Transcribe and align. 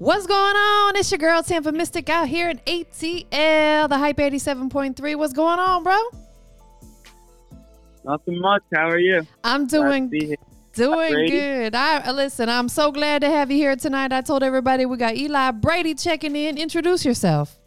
What's 0.00 0.26
going 0.26 0.56
on? 0.56 0.96
It's 0.96 1.10
your 1.10 1.18
girl 1.18 1.42
Tampa 1.42 1.72
Mystic 1.72 2.08
out 2.08 2.26
here 2.26 2.48
in 2.48 2.56
ATL, 2.60 3.86
the 3.86 3.98
Hype 3.98 4.16
87.3. 4.16 5.14
What's 5.16 5.34
going 5.34 5.58
on, 5.58 5.82
bro? 5.84 5.98
Nothing 8.06 8.40
much. 8.40 8.62
How 8.74 8.88
are 8.88 8.98
you? 8.98 9.26
I'm 9.44 9.66
doing 9.66 10.08
doing 10.72 11.12
Brady. 11.12 11.30
good. 11.30 11.74
I 11.74 12.12
listen, 12.12 12.48
I'm 12.48 12.70
so 12.70 12.90
glad 12.90 13.20
to 13.20 13.28
have 13.28 13.50
you 13.50 13.58
here 13.58 13.76
tonight. 13.76 14.10
I 14.10 14.22
told 14.22 14.42
everybody 14.42 14.86
we 14.86 14.96
got 14.96 15.16
Eli 15.16 15.50
Brady 15.50 15.94
checking 15.94 16.34
in. 16.34 16.56
Introduce 16.56 17.04
yourself. 17.04 17.58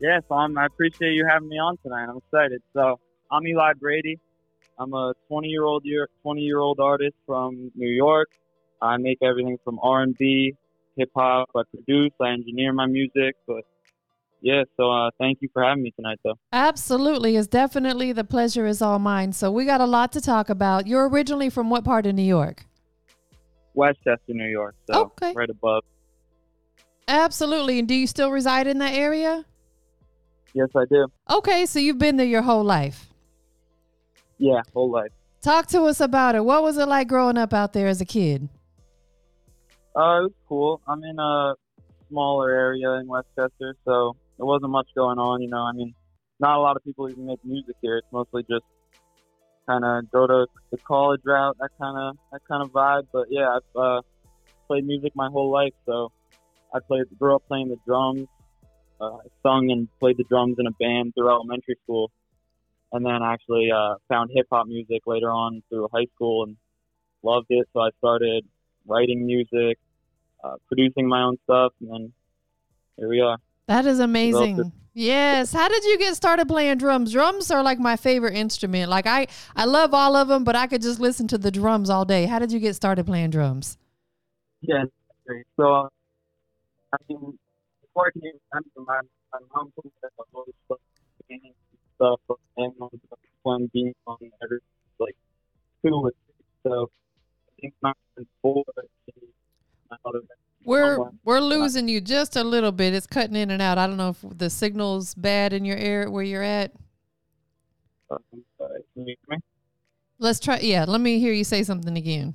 Yes, 0.00 0.22
um, 0.30 0.56
I 0.56 0.64
appreciate 0.64 1.12
you 1.12 1.26
having 1.28 1.50
me 1.50 1.58
on 1.58 1.76
tonight. 1.82 2.06
I'm 2.08 2.16
excited. 2.16 2.62
So, 2.72 2.98
I'm 3.30 3.46
Eli 3.46 3.74
Brady. 3.74 4.18
I'm 4.78 4.94
a 4.94 5.12
20 5.28 5.46
year 5.46 5.64
old 5.64 5.84
year 5.84 6.08
20 6.22 6.40
year 6.40 6.60
old 6.60 6.80
artist 6.80 7.16
from 7.26 7.70
New 7.74 7.90
York. 7.90 8.30
I 8.80 8.96
make 8.96 9.18
everything 9.22 9.58
from 9.62 9.78
R&B, 9.82 10.54
hip 10.96 11.10
hop. 11.16 11.48
I 11.56 11.62
produce. 11.74 12.12
I 12.20 12.30
engineer 12.30 12.72
my 12.72 12.86
music. 12.86 13.36
But 13.46 13.62
yeah, 14.40 14.64
so 14.76 14.90
uh, 14.90 15.10
thank 15.18 15.38
you 15.40 15.48
for 15.52 15.62
having 15.62 15.82
me 15.82 15.92
tonight, 15.96 16.18
though. 16.24 16.38
Absolutely. 16.52 17.36
It's 17.36 17.46
definitely 17.48 18.12
the 18.12 18.24
pleasure 18.24 18.66
is 18.66 18.80
all 18.82 18.98
mine. 18.98 19.32
So 19.32 19.50
we 19.50 19.64
got 19.64 19.80
a 19.80 19.86
lot 19.86 20.12
to 20.12 20.20
talk 20.20 20.48
about. 20.50 20.86
You're 20.86 21.08
originally 21.08 21.50
from 21.50 21.70
what 21.70 21.84
part 21.84 22.06
of 22.06 22.14
New 22.14 22.22
York? 22.22 22.64
Westchester, 23.74 24.20
New 24.28 24.48
York. 24.48 24.74
So 24.90 25.12
Okay. 25.22 25.32
right 25.34 25.50
above. 25.50 25.84
Absolutely. 27.08 27.78
And 27.78 27.86
do 27.86 27.94
you 27.94 28.06
still 28.06 28.30
reside 28.30 28.66
in 28.66 28.78
that 28.78 28.94
area? 28.94 29.44
Yes, 30.54 30.68
I 30.74 30.84
do. 30.90 31.06
Okay, 31.30 31.66
so 31.66 31.78
you've 31.78 31.98
been 31.98 32.16
there 32.16 32.26
your 32.26 32.42
whole 32.42 32.64
life. 32.64 33.10
Yeah, 34.38 34.62
whole 34.74 34.90
life. 34.90 35.12
Talk 35.42 35.66
to 35.68 35.82
us 35.82 36.00
about 36.00 36.34
it. 36.34 36.44
What 36.44 36.62
was 36.62 36.78
it 36.78 36.86
like 36.88 37.08
growing 37.08 37.36
up 37.38 37.52
out 37.52 37.72
there 37.72 37.86
as 37.86 38.00
a 38.00 38.04
kid? 38.04 38.48
Uh, 39.96 40.20
it 40.20 40.22
was 40.24 40.32
cool. 40.46 40.80
I'm 40.86 41.02
in 41.04 41.18
a 41.18 41.54
smaller 42.10 42.50
area 42.50 42.90
in 43.00 43.06
Westchester, 43.06 43.74
so 43.86 44.14
there 44.36 44.44
wasn't 44.44 44.70
much 44.70 44.88
going 44.94 45.18
on. 45.18 45.40
You 45.40 45.48
know, 45.48 45.62
I 45.62 45.72
mean, 45.72 45.94
not 46.38 46.58
a 46.58 46.60
lot 46.60 46.76
of 46.76 46.84
people 46.84 47.08
even 47.08 47.24
make 47.24 47.42
music 47.42 47.76
here. 47.80 47.96
It's 47.96 48.06
mostly 48.12 48.42
just 48.42 48.66
kind 49.66 49.86
of 49.86 50.10
go 50.10 50.26
to 50.26 50.46
the 50.70 50.76
college 50.86 51.22
route, 51.24 51.56
that 51.60 51.70
kind 51.80 51.96
of 51.96 52.16
that 52.30 52.42
kind 52.46 52.62
of 52.62 52.72
vibe. 52.72 53.06
But 53.10 53.28
yeah, 53.30 53.56
I've 53.56 53.80
uh, 53.80 54.02
played 54.66 54.86
music 54.86 55.12
my 55.14 55.30
whole 55.30 55.50
life, 55.50 55.72
so 55.86 56.12
I 56.74 56.80
played, 56.80 57.04
grew 57.18 57.34
up 57.34 57.44
playing 57.48 57.68
the 57.68 57.78
drums. 57.86 58.28
Uh, 59.00 59.14
I 59.16 59.28
sung 59.42 59.70
and 59.70 59.88
played 59.98 60.18
the 60.18 60.24
drums 60.24 60.56
in 60.58 60.66
a 60.66 60.72
band 60.72 61.14
through 61.14 61.30
elementary 61.30 61.76
school, 61.84 62.10
and 62.92 63.02
then 63.02 63.22
actually 63.22 63.70
uh, 63.74 63.94
found 64.10 64.30
hip 64.34 64.46
hop 64.52 64.66
music 64.66 65.06
later 65.06 65.30
on 65.30 65.62
through 65.70 65.88
high 65.90 66.06
school 66.14 66.44
and 66.44 66.56
loved 67.22 67.46
it. 67.48 67.66
So 67.72 67.80
I 67.80 67.88
started 67.96 68.44
writing 68.86 69.24
music, 69.24 69.78
uh, 70.46 70.56
producing 70.68 71.08
my 71.08 71.22
own 71.22 71.36
stuff, 71.44 71.72
and 71.80 71.90
then 71.90 72.12
here 72.96 73.08
we 73.08 73.20
are. 73.20 73.38
That 73.66 73.86
is 73.86 73.98
amazing. 73.98 74.72
Yes. 74.94 75.52
How 75.52 75.68
did 75.68 75.84
you 75.84 75.98
get 75.98 76.14
started 76.14 76.48
playing 76.48 76.78
drums? 76.78 77.12
Drums 77.12 77.50
are 77.50 77.62
like 77.62 77.78
my 77.78 77.96
favorite 77.96 78.34
instrument. 78.34 78.88
Like 78.88 79.06
I, 79.06 79.26
I 79.54 79.64
love 79.66 79.92
all 79.92 80.16
of 80.16 80.28
them, 80.28 80.44
but 80.44 80.56
I 80.56 80.66
could 80.66 80.80
just 80.80 81.00
listen 81.00 81.28
to 81.28 81.38
the 81.38 81.50
drums 81.50 81.90
all 81.90 82.04
day. 82.04 82.24
How 82.24 82.38
did 82.38 82.52
you 82.52 82.60
get 82.60 82.74
started 82.76 83.04
playing 83.04 83.30
drums? 83.30 83.76
Yeah. 84.62 84.84
So, 85.56 85.74
uh, 85.74 85.88
I 86.92 86.96
mean, 87.08 87.38
before 87.82 88.06
I 88.06 88.10
can 88.12 88.22
even 88.24 88.40
remember, 88.52 88.70
my, 88.86 89.00
my 89.32 89.40
mom 89.54 89.72
told 89.74 89.84
me 89.84 89.90
that 90.02 90.12
I 90.18 90.22
stuff, 90.64 90.78
and 91.28 91.40
stuff, 91.96 92.20
and 92.56 92.72
I 92.80 92.88
playing 93.42 93.70
beats 93.74 93.98
on 94.06 94.16
every, 94.42 94.60
like, 94.98 95.16
two 95.84 95.92
or 95.92 96.12
three. 96.12 96.44
So, 96.62 96.90
I 97.48 97.60
think 97.60 97.74
four, 98.40 98.64
my 98.66 98.72
mother 98.72 98.88
We're 100.64 100.98
we're 101.24 101.40
losing 101.40 101.86
you 101.86 102.00
just 102.00 102.34
a 102.36 102.42
little 102.42 102.72
bit. 102.72 102.92
It's 102.92 103.06
cutting 103.06 103.36
in 103.36 103.50
and 103.50 103.62
out. 103.62 103.78
I 103.78 103.86
don't 103.86 103.96
know 103.96 104.10
if 104.10 104.38
the 104.38 104.50
signal's 104.50 105.14
bad 105.14 105.52
in 105.52 105.64
your 105.64 105.76
area 105.76 106.10
where 106.10 106.24
you're 106.24 106.42
at. 106.42 106.72
um, 108.10 108.18
uh, 108.60 108.66
can 108.94 109.06
you 109.06 109.16
hear 109.28 109.36
me? 109.36 109.42
Let's 110.18 110.40
try. 110.40 110.58
Yeah, 110.58 110.84
let 110.88 111.00
me 111.00 111.20
hear 111.20 111.32
you 111.32 111.44
say 111.44 111.62
something 111.62 111.96
again. 111.96 112.34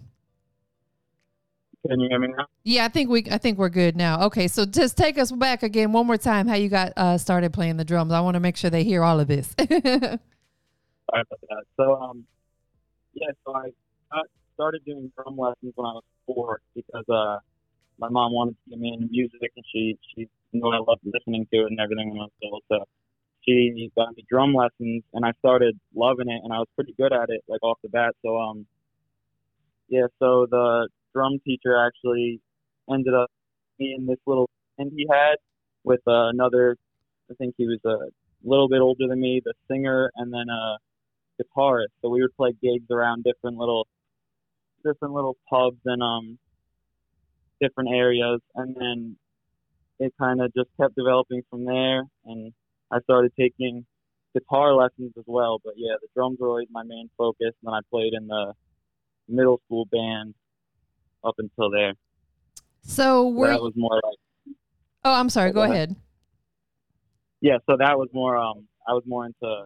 Can 1.87 1.99
you 1.99 2.09
hear 2.09 2.19
me 2.19 2.27
now? 2.37 2.45
Yeah, 2.63 2.85
I 2.85 2.89
think 2.89 3.09
we 3.09 3.25
I 3.31 3.37
think 3.37 3.57
we're 3.57 3.69
good 3.69 3.95
now. 3.95 4.25
Okay, 4.27 4.47
so 4.47 4.65
just 4.65 4.97
take 4.97 5.17
us 5.17 5.31
back 5.31 5.63
again 5.63 5.91
one 5.91 6.05
more 6.05 6.17
time. 6.17 6.47
How 6.47 6.55
you 6.55 6.69
got 6.69 6.93
uh, 6.95 7.17
started 7.17 7.53
playing 7.53 7.77
the 7.77 7.85
drums? 7.85 8.13
I 8.13 8.21
want 8.21 8.35
to 8.35 8.39
make 8.39 8.55
sure 8.55 8.69
they 8.69 8.83
hear 8.83 9.03
all 9.03 9.19
of 9.19 9.27
this. 9.27 9.55
Sorry 9.59 9.69
about 11.11 11.39
that. 11.49 11.63
So, 11.75 11.95
um, 11.95 12.25
yeah, 13.13 13.27
so 13.45 13.55
I 13.55 13.71
got 14.13 14.25
started 14.53 14.85
doing 14.85 15.11
drum 15.17 15.37
lessons 15.37 15.73
when 15.75 15.87
I 15.87 15.93
was 15.93 16.03
four 16.27 16.61
because 16.75 17.05
uh, 17.09 17.39
my 18.01 18.09
mom 18.09 18.33
wanted 18.33 18.57
to 18.63 18.69
get 18.71 18.79
me 18.79 18.93
into 18.93 19.07
music, 19.09 19.51
and 19.55 19.65
she 19.71 19.97
she 20.13 20.27
knew 20.53 20.67
I 20.67 20.79
loved 20.79 21.01
listening 21.05 21.47
to 21.53 21.61
it 21.61 21.67
and 21.67 21.79
everything 21.79 22.09
when 22.09 22.19
I 22.19 22.23
was 22.23 22.31
little. 22.41 22.61
So 22.71 22.85
she 23.43 23.91
got 23.95 24.15
me 24.15 24.25
drum 24.29 24.53
lessons, 24.53 25.03
and 25.13 25.25
I 25.25 25.31
started 25.39 25.79
loving 25.95 26.29
it, 26.29 26.41
and 26.43 26.51
I 26.51 26.57
was 26.57 26.67
pretty 26.75 26.93
good 26.97 27.13
at 27.13 27.29
it, 27.29 27.41
like 27.47 27.63
off 27.63 27.77
the 27.83 27.89
bat. 27.89 28.15
So, 28.23 28.37
um, 28.37 28.65
yeah, 29.87 30.07
so 30.19 30.47
the 30.49 30.89
drum 31.13 31.39
teacher 31.45 31.77
actually 31.77 32.41
ended 32.91 33.13
up 33.13 33.29
being 33.77 34.05
this 34.07 34.19
little 34.25 34.49
band 34.77 34.91
he 34.95 35.07
had 35.09 35.35
with 35.83 36.01
uh, 36.07 36.29
another. 36.29 36.77
I 37.29 37.33
think 37.35 37.55
he 37.57 37.65
was 37.65 37.79
a 37.85 38.09
little 38.43 38.67
bit 38.67 38.81
older 38.81 39.07
than 39.07 39.21
me, 39.21 39.41
the 39.43 39.53
singer, 39.69 40.11
and 40.15 40.33
then 40.33 40.49
uh 40.49 40.77
guitarist. 41.39 41.93
So 42.01 42.09
we 42.09 42.21
would 42.21 42.35
play 42.35 42.53
gigs 42.61 42.89
around 42.91 43.23
different 43.23 43.57
little 43.57 43.87
different 44.83 45.13
little 45.13 45.37
pubs 45.49 45.79
and 45.85 46.01
um 46.01 46.39
different 47.61 47.89
areas 47.93 48.41
and 48.55 48.75
then 48.75 49.15
it 49.99 50.13
kind 50.19 50.41
of 50.41 50.51
just 50.53 50.69
kept 50.79 50.95
developing 50.95 51.41
from 51.49 51.63
there 51.65 52.03
and 52.25 52.51
I 52.91 52.99
started 53.01 53.31
taking 53.39 53.85
guitar 54.33 54.73
lessons 54.73 55.13
as 55.17 55.23
well. 55.27 55.59
But 55.63 55.75
yeah, 55.77 55.93
the 56.01 56.07
drums 56.15 56.37
were 56.39 56.47
always 56.49 56.67
my 56.71 56.83
main 56.83 57.09
focus 57.17 57.53
and 57.61 57.63
then 57.63 57.73
I 57.73 57.79
played 57.89 58.13
in 58.13 58.27
the 58.27 58.53
middle 59.29 59.61
school 59.65 59.85
band 59.85 60.33
up 61.23 61.35
until 61.37 61.69
there. 61.69 61.93
so 62.81 63.27
we're. 63.27 63.49
that 63.51 63.61
was 63.61 63.73
more 63.75 63.95
like 64.03 64.55
Oh, 65.03 65.13
I'm 65.13 65.29
sorry. 65.29 65.51
Go 65.51 65.65
Go 65.65 65.71
ahead. 65.71 65.95
yeah, 67.41 67.57
so 67.69 67.77
that 67.77 67.97
was 67.97 68.09
more 68.13 68.37
um 68.37 68.67
I 68.87 68.93
was 68.93 69.03
more 69.05 69.25
into 69.25 69.65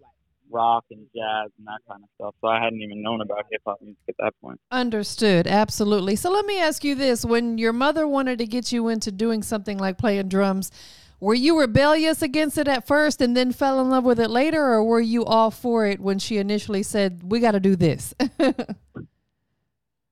rock 0.49 0.85
and 0.91 1.05
jazz 1.15 1.51
and 1.57 1.67
that 1.67 1.79
kind 1.87 2.03
of 2.03 2.09
stuff. 2.15 2.35
So 2.41 2.47
I 2.47 2.63
hadn't 2.63 2.81
even 2.81 3.01
known 3.01 3.21
about 3.21 3.45
hip 3.51 3.61
hop 3.65 3.81
music 3.81 4.01
at 4.09 4.15
that 4.19 4.33
point. 4.41 4.59
Understood. 4.71 5.47
Absolutely. 5.47 6.15
So 6.15 6.31
let 6.31 6.45
me 6.45 6.59
ask 6.59 6.83
you 6.83 6.95
this: 6.95 7.25
When 7.25 7.57
your 7.57 7.73
mother 7.73 8.07
wanted 8.07 8.37
to 8.39 8.45
get 8.45 8.71
you 8.71 8.87
into 8.87 9.11
doing 9.11 9.43
something 9.43 9.77
like 9.77 9.97
playing 9.97 10.29
drums, 10.29 10.71
were 11.19 11.33
you 11.33 11.59
rebellious 11.59 12.21
against 12.21 12.57
it 12.57 12.67
at 12.67 12.85
first 12.87 13.21
and 13.21 13.35
then 13.35 13.51
fell 13.51 13.79
in 13.81 13.89
love 13.89 14.03
with 14.03 14.19
it 14.19 14.29
later, 14.29 14.61
or 14.61 14.83
were 14.83 15.01
you 15.01 15.25
all 15.25 15.51
for 15.51 15.85
it 15.85 15.99
when 15.99 16.19
she 16.19 16.37
initially 16.37 16.83
said, 16.83 17.21
"We 17.31 17.39
got 17.39 17.51
to 17.51 17.59
do 17.59 17.75
this"? 17.75 18.13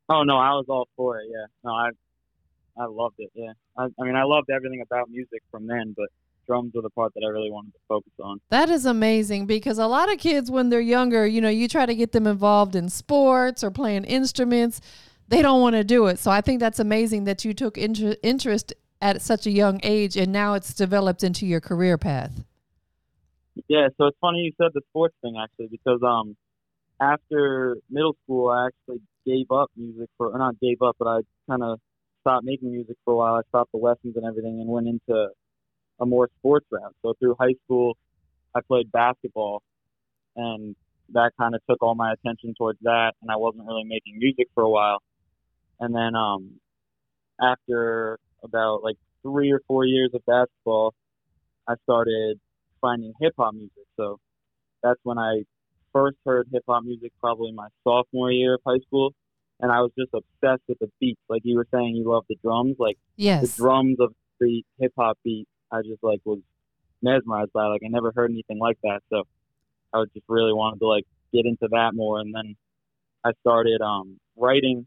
Oh 0.10 0.24
no, 0.24 0.38
I 0.38 0.52
was 0.52 0.66
all 0.68 0.88
for 0.96 1.20
it. 1.20 1.28
Yeah, 1.30 1.46
no, 1.64 1.72
I 1.72 1.90
I 2.78 2.86
loved 2.86 3.16
it. 3.20 3.32
Yeah, 3.34 3.54
I, 3.78 3.86
I 4.00 4.04
mean, 4.04 4.16
I 4.16 4.24
loved 4.24 4.50
everything 4.50 4.82
about 4.82 5.10
music 5.10 5.42
from 5.50 5.68
then, 5.68 5.94
but 5.96 6.10
drums 6.46 6.74
were 6.74 6.82
the 6.82 6.90
part 6.90 7.14
that 7.16 7.24
I 7.26 7.30
really 7.30 7.52
wanted 7.52 7.74
to 7.74 7.80
focus 7.88 8.14
on. 8.22 8.40
That 8.50 8.70
is 8.70 8.86
amazing 8.86 9.46
because 9.46 9.78
a 9.78 9.88
lot 9.88 10.12
of 10.12 10.20
kids, 10.20 10.52
when 10.52 10.70
they're 10.70 10.80
younger, 10.82 11.26
you 11.26 11.42
know, 11.42 11.50
you 11.50 11.68
try 11.68 11.86
to 11.86 11.96
get 11.96 12.12
them 12.12 12.28
involved 12.28 12.76
in 12.76 12.90
sports 12.90 13.64
or 13.64 13.72
playing 13.72 14.06
instruments, 14.06 14.82
they 15.28 15.42
don't 15.42 15.62
want 15.62 15.76
to 15.76 15.84
do 15.84 16.08
it. 16.08 16.20
So 16.20 16.32
I 16.32 16.42
think 16.42 16.60
that's 16.60 16.80
amazing 16.80 17.24
that 17.26 17.46
you 17.46 17.54
took 17.54 17.78
inter- 17.78 18.16
interest 18.22 18.74
at 19.02 19.22
such 19.22 19.46
a 19.46 19.52
young 19.52 19.80
age 19.84 20.16
and 20.16 20.32
now 20.32 20.54
it's 20.54 20.74
developed 20.74 21.24
into 21.24 21.46
your 21.46 21.60
career 21.60 21.98
path. 21.98 22.44
Yeah, 23.68 23.90
so 23.98 24.08
it's 24.08 24.18
funny 24.20 24.40
you 24.40 24.52
said 24.60 24.72
the 24.74 24.82
sports 24.90 25.16
thing 25.22 25.36
actually 25.42 25.68
because 25.68 26.00
um 26.02 26.36
after 27.00 27.78
middle 27.90 28.16
school 28.24 28.50
I 28.50 28.68
actually 28.68 29.02
gave 29.26 29.52
up 29.52 29.70
music 29.76 30.10
for 30.18 30.30
or 30.30 30.38
not 30.38 30.60
gave 30.60 30.82
up, 30.82 30.96
but 30.98 31.08
I 31.08 31.20
kind 31.50 31.64
of 31.64 31.80
stopped 32.22 32.46
making 32.46 32.72
music 32.72 32.96
for 33.04 33.14
a 33.14 33.18
while. 33.18 33.36
I 33.36 33.42
stopped 33.50 33.72
the 33.74 33.78
lessons 33.78 34.16
and 34.16 34.26
everything 34.26 34.60
and 34.62 34.70
went 34.70 34.88
into 34.88 35.30
a 36.00 36.06
more 36.06 36.30
sports 36.40 36.66
route. 36.72 36.96
So 37.02 37.14
through 37.20 37.36
high 37.40 37.56
school, 37.66 37.98
I 38.56 38.62
played 38.62 38.92
basketball, 38.92 39.62
and 40.36 40.76
that 41.10 41.32
kind 41.40 41.56
of 41.56 41.62
took 41.70 41.82
all 41.82 41.96
my 41.96 42.14
attention 42.14 42.54
towards 42.58 42.80
that, 42.82 43.14
and 43.22 43.32
I 43.32 43.36
wasn't 43.36 43.66
really 43.66 43.84
making 43.84 44.18
music 44.18 44.48
for 44.54 44.64
a 44.64 44.70
while. 44.70 45.00
And 45.80 45.94
then 45.94 46.16
um, 46.16 46.60
after 47.42 48.20
about 48.44 48.84
like 48.84 48.98
three 49.22 49.52
or 49.52 49.62
four 49.68 49.86
years 49.86 50.12
of 50.14 50.26
basketball, 50.26 50.94
I 51.68 51.76
started 51.84 52.40
finding 52.82 53.14
hip 53.20 53.34
hop 53.38 53.54
music. 53.54 53.86
So 53.98 54.20
that's 54.82 55.00
when 55.04 55.18
I 55.18 55.44
first 55.94 56.18
heard 56.26 56.48
hip 56.52 56.64
hop 56.68 56.84
music, 56.84 57.12
probably 57.20 57.52
my 57.52 57.68
sophomore 57.84 58.32
year 58.32 58.56
of 58.56 58.62
high 58.66 58.80
school. 58.88 59.14
And 59.60 59.72
I 59.72 59.80
was 59.82 59.92
just 59.98 60.12
obsessed 60.14 60.64
with 60.68 60.80
the 60.80 60.90
beats. 61.00 61.22
Like 61.30 61.42
you 61.46 61.56
were 61.56 61.68
saying, 61.74 61.96
you 61.96 62.10
love 62.10 62.26
the 62.28 62.36
drums. 62.44 62.76
Like 62.80 62.98
Yes. 63.16 63.42
the 63.42 63.64
drums 63.64 63.98
of 64.00 64.14
the 64.40 64.64
hip 64.80 64.92
hop 64.98 65.18
beat, 65.24 65.48
I 65.74 65.82
just 65.82 66.04
like 66.04 66.22
was 66.24 66.40
mesmerized 67.02 67.52
by. 67.54 67.66
Like 67.66 67.82
I 67.84 67.90
never 67.90 68.12
heard 68.16 68.32
anything 68.32 68.60
like 68.60 68.78
that, 68.84 69.02
so 69.10 69.24
I 69.94 69.98
was 69.98 70.10
just 70.14 70.26
really 70.30 70.54
wanted 70.54 70.80
to 70.80 70.88
like 70.88 71.06
get 71.34 71.46
into 71.46 71.68
that 71.72 71.92
more. 71.94 72.20
And 72.20 72.34
then 72.34 72.56
I 73.24 73.32
started 73.42 73.82
um, 73.82 74.20
writing 74.38 74.86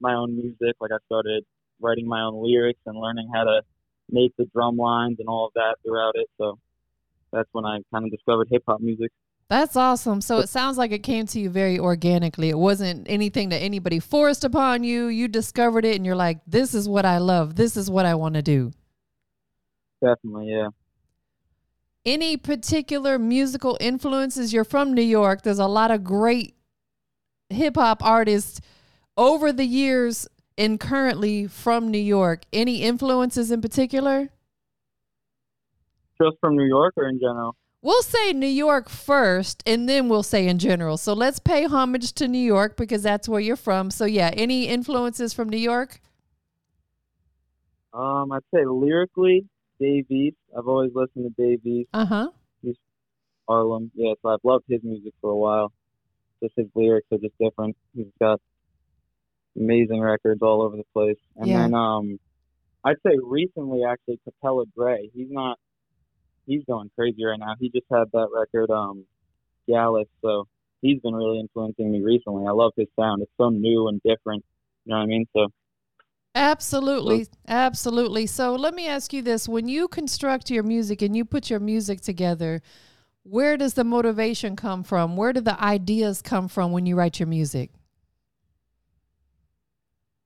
my 0.00 0.14
own 0.14 0.36
music. 0.36 0.76
Like 0.80 0.90
I 0.92 0.98
started 1.06 1.44
writing 1.80 2.06
my 2.06 2.22
own 2.22 2.42
lyrics 2.42 2.80
and 2.86 2.98
learning 2.98 3.30
how 3.32 3.44
to 3.44 3.62
make 4.10 4.32
the 4.36 4.46
drum 4.54 4.76
lines 4.76 5.16
and 5.18 5.28
all 5.28 5.46
of 5.46 5.52
that 5.54 5.76
throughout 5.84 6.14
it. 6.16 6.28
So 6.38 6.58
that's 7.32 7.48
when 7.52 7.64
I 7.64 7.78
kind 7.92 8.04
of 8.04 8.10
discovered 8.10 8.48
hip 8.50 8.64
hop 8.66 8.80
music. 8.80 9.10
That's 9.48 9.76
awesome. 9.76 10.20
So 10.20 10.38
it 10.38 10.48
sounds 10.48 10.78
like 10.78 10.90
it 10.90 11.02
came 11.02 11.26
to 11.26 11.38
you 11.38 11.50
very 11.50 11.78
organically. 11.78 12.48
It 12.48 12.58
wasn't 12.58 13.06
anything 13.10 13.50
that 13.50 13.58
anybody 13.58 14.00
forced 14.00 14.42
upon 14.42 14.84
you. 14.84 15.06
You 15.06 15.28
discovered 15.28 15.84
it 15.84 15.96
and 15.96 16.06
you're 16.06 16.16
like, 16.16 16.40
this 16.46 16.74
is 16.74 16.88
what 16.88 17.04
I 17.04 17.18
love. 17.18 17.54
This 17.54 17.76
is 17.76 17.90
what 17.90 18.06
I 18.06 18.14
want 18.14 18.36
to 18.36 18.42
do. 18.42 18.72
Definitely, 20.04 20.50
yeah. 20.50 20.68
Any 22.04 22.36
particular 22.36 23.18
musical 23.18 23.78
influences? 23.80 24.52
You're 24.52 24.64
from 24.64 24.92
New 24.92 25.02
York. 25.02 25.42
There's 25.42 25.58
a 25.58 25.66
lot 25.66 25.90
of 25.90 26.04
great 26.04 26.54
hip 27.48 27.76
hop 27.76 28.04
artists 28.04 28.60
over 29.16 29.52
the 29.52 29.64
years 29.64 30.28
and 30.58 30.78
currently 30.78 31.46
from 31.46 31.90
New 31.90 31.98
York. 31.98 32.42
Any 32.52 32.82
influences 32.82 33.50
in 33.50 33.62
particular? 33.62 34.28
Just 36.20 36.36
from 36.40 36.56
New 36.56 36.66
York 36.66 36.94
or 36.96 37.08
in 37.08 37.18
general? 37.18 37.56
We'll 37.80 38.02
say 38.02 38.32
New 38.32 38.46
York 38.46 38.88
first 38.90 39.62
and 39.66 39.88
then 39.88 40.08
we'll 40.08 40.22
say 40.22 40.46
in 40.46 40.58
general. 40.58 40.98
So 40.98 41.14
let's 41.14 41.38
pay 41.38 41.64
homage 41.64 42.12
to 42.14 42.28
New 42.28 42.38
York 42.38 42.76
because 42.76 43.02
that's 43.02 43.28
where 43.28 43.40
you're 43.40 43.56
from. 43.56 43.90
So 43.90 44.04
yeah, 44.04 44.30
any 44.34 44.68
influences 44.68 45.32
from 45.32 45.48
New 45.48 45.58
York? 45.58 46.00
Um, 47.94 48.32
I'd 48.32 48.42
say 48.54 48.64
lyrically, 48.66 49.46
Dave 49.84 50.10
East. 50.10 50.36
I've 50.56 50.66
always 50.66 50.92
listened 50.94 51.24
to 51.36 51.42
Dave 51.42 51.64
East. 51.66 51.90
Uh 51.92 52.06
huh. 52.06 52.28
He's 52.62 52.76
Harlem. 53.48 53.90
Yeah, 53.94 54.14
so 54.22 54.30
I've 54.30 54.44
loved 54.44 54.64
his 54.68 54.80
music 54.82 55.12
for 55.20 55.30
a 55.30 55.36
while. 55.36 55.72
Just 56.42 56.54
his 56.56 56.66
lyrics 56.74 57.06
are 57.12 57.18
just 57.18 57.34
different. 57.38 57.76
He's 57.94 58.06
got 58.20 58.40
amazing 59.56 60.00
records 60.00 60.40
all 60.42 60.62
over 60.62 60.76
the 60.76 60.84
place. 60.94 61.18
And 61.36 61.50
Yeah. 61.50 61.62
then 61.62 61.74
um 61.74 62.18
I'd 62.84 62.96
say 63.06 63.16
recently 63.22 63.82
actually 63.84 64.20
Capella 64.24 64.64
Grey. 64.76 65.10
He's 65.14 65.30
not 65.30 65.58
he's 66.46 66.64
going 66.64 66.90
crazy 66.96 67.24
right 67.24 67.38
now. 67.38 67.54
He 67.60 67.68
just 67.70 67.86
had 67.90 68.04
that 68.12 68.28
record, 68.34 68.70
um 68.70 69.04
Gyalis, 69.68 70.08
so 70.22 70.46
he's 70.82 71.00
been 71.00 71.14
really 71.14 71.40
influencing 71.40 71.90
me 71.90 72.02
recently. 72.02 72.46
I 72.46 72.50
love 72.50 72.72
his 72.76 72.88
sound. 72.98 73.22
It's 73.22 73.32
so 73.38 73.48
new 73.50 73.88
and 73.88 74.00
different. 74.02 74.44
You 74.84 74.90
know 74.90 74.96
what 74.98 75.04
I 75.04 75.06
mean? 75.06 75.26
So 75.34 75.48
Absolutely. 76.34 77.28
Absolutely. 77.46 78.26
So 78.26 78.54
let 78.54 78.74
me 78.74 78.88
ask 78.88 79.12
you 79.12 79.22
this. 79.22 79.48
When 79.48 79.68
you 79.68 79.86
construct 79.86 80.50
your 80.50 80.64
music 80.64 81.00
and 81.00 81.16
you 81.16 81.24
put 81.24 81.48
your 81.48 81.60
music 81.60 82.00
together, 82.00 82.60
where 83.22 83.56
does 83.56 83.74
the 83.74 83.84
motivation 83.84 84.56
come 84.56 84.82
from? 84.82 85.16
Where 85.16 85.32
do 85.32 85.40
the 85.40 85.60
ideas 85.62 86.20
come 86.22 86.48
from 86.48 86.72
when 86.72 86.86
you 86.86 86.96
write 86.96 87.20
your 87.20 87.28
music? 87.28 87.70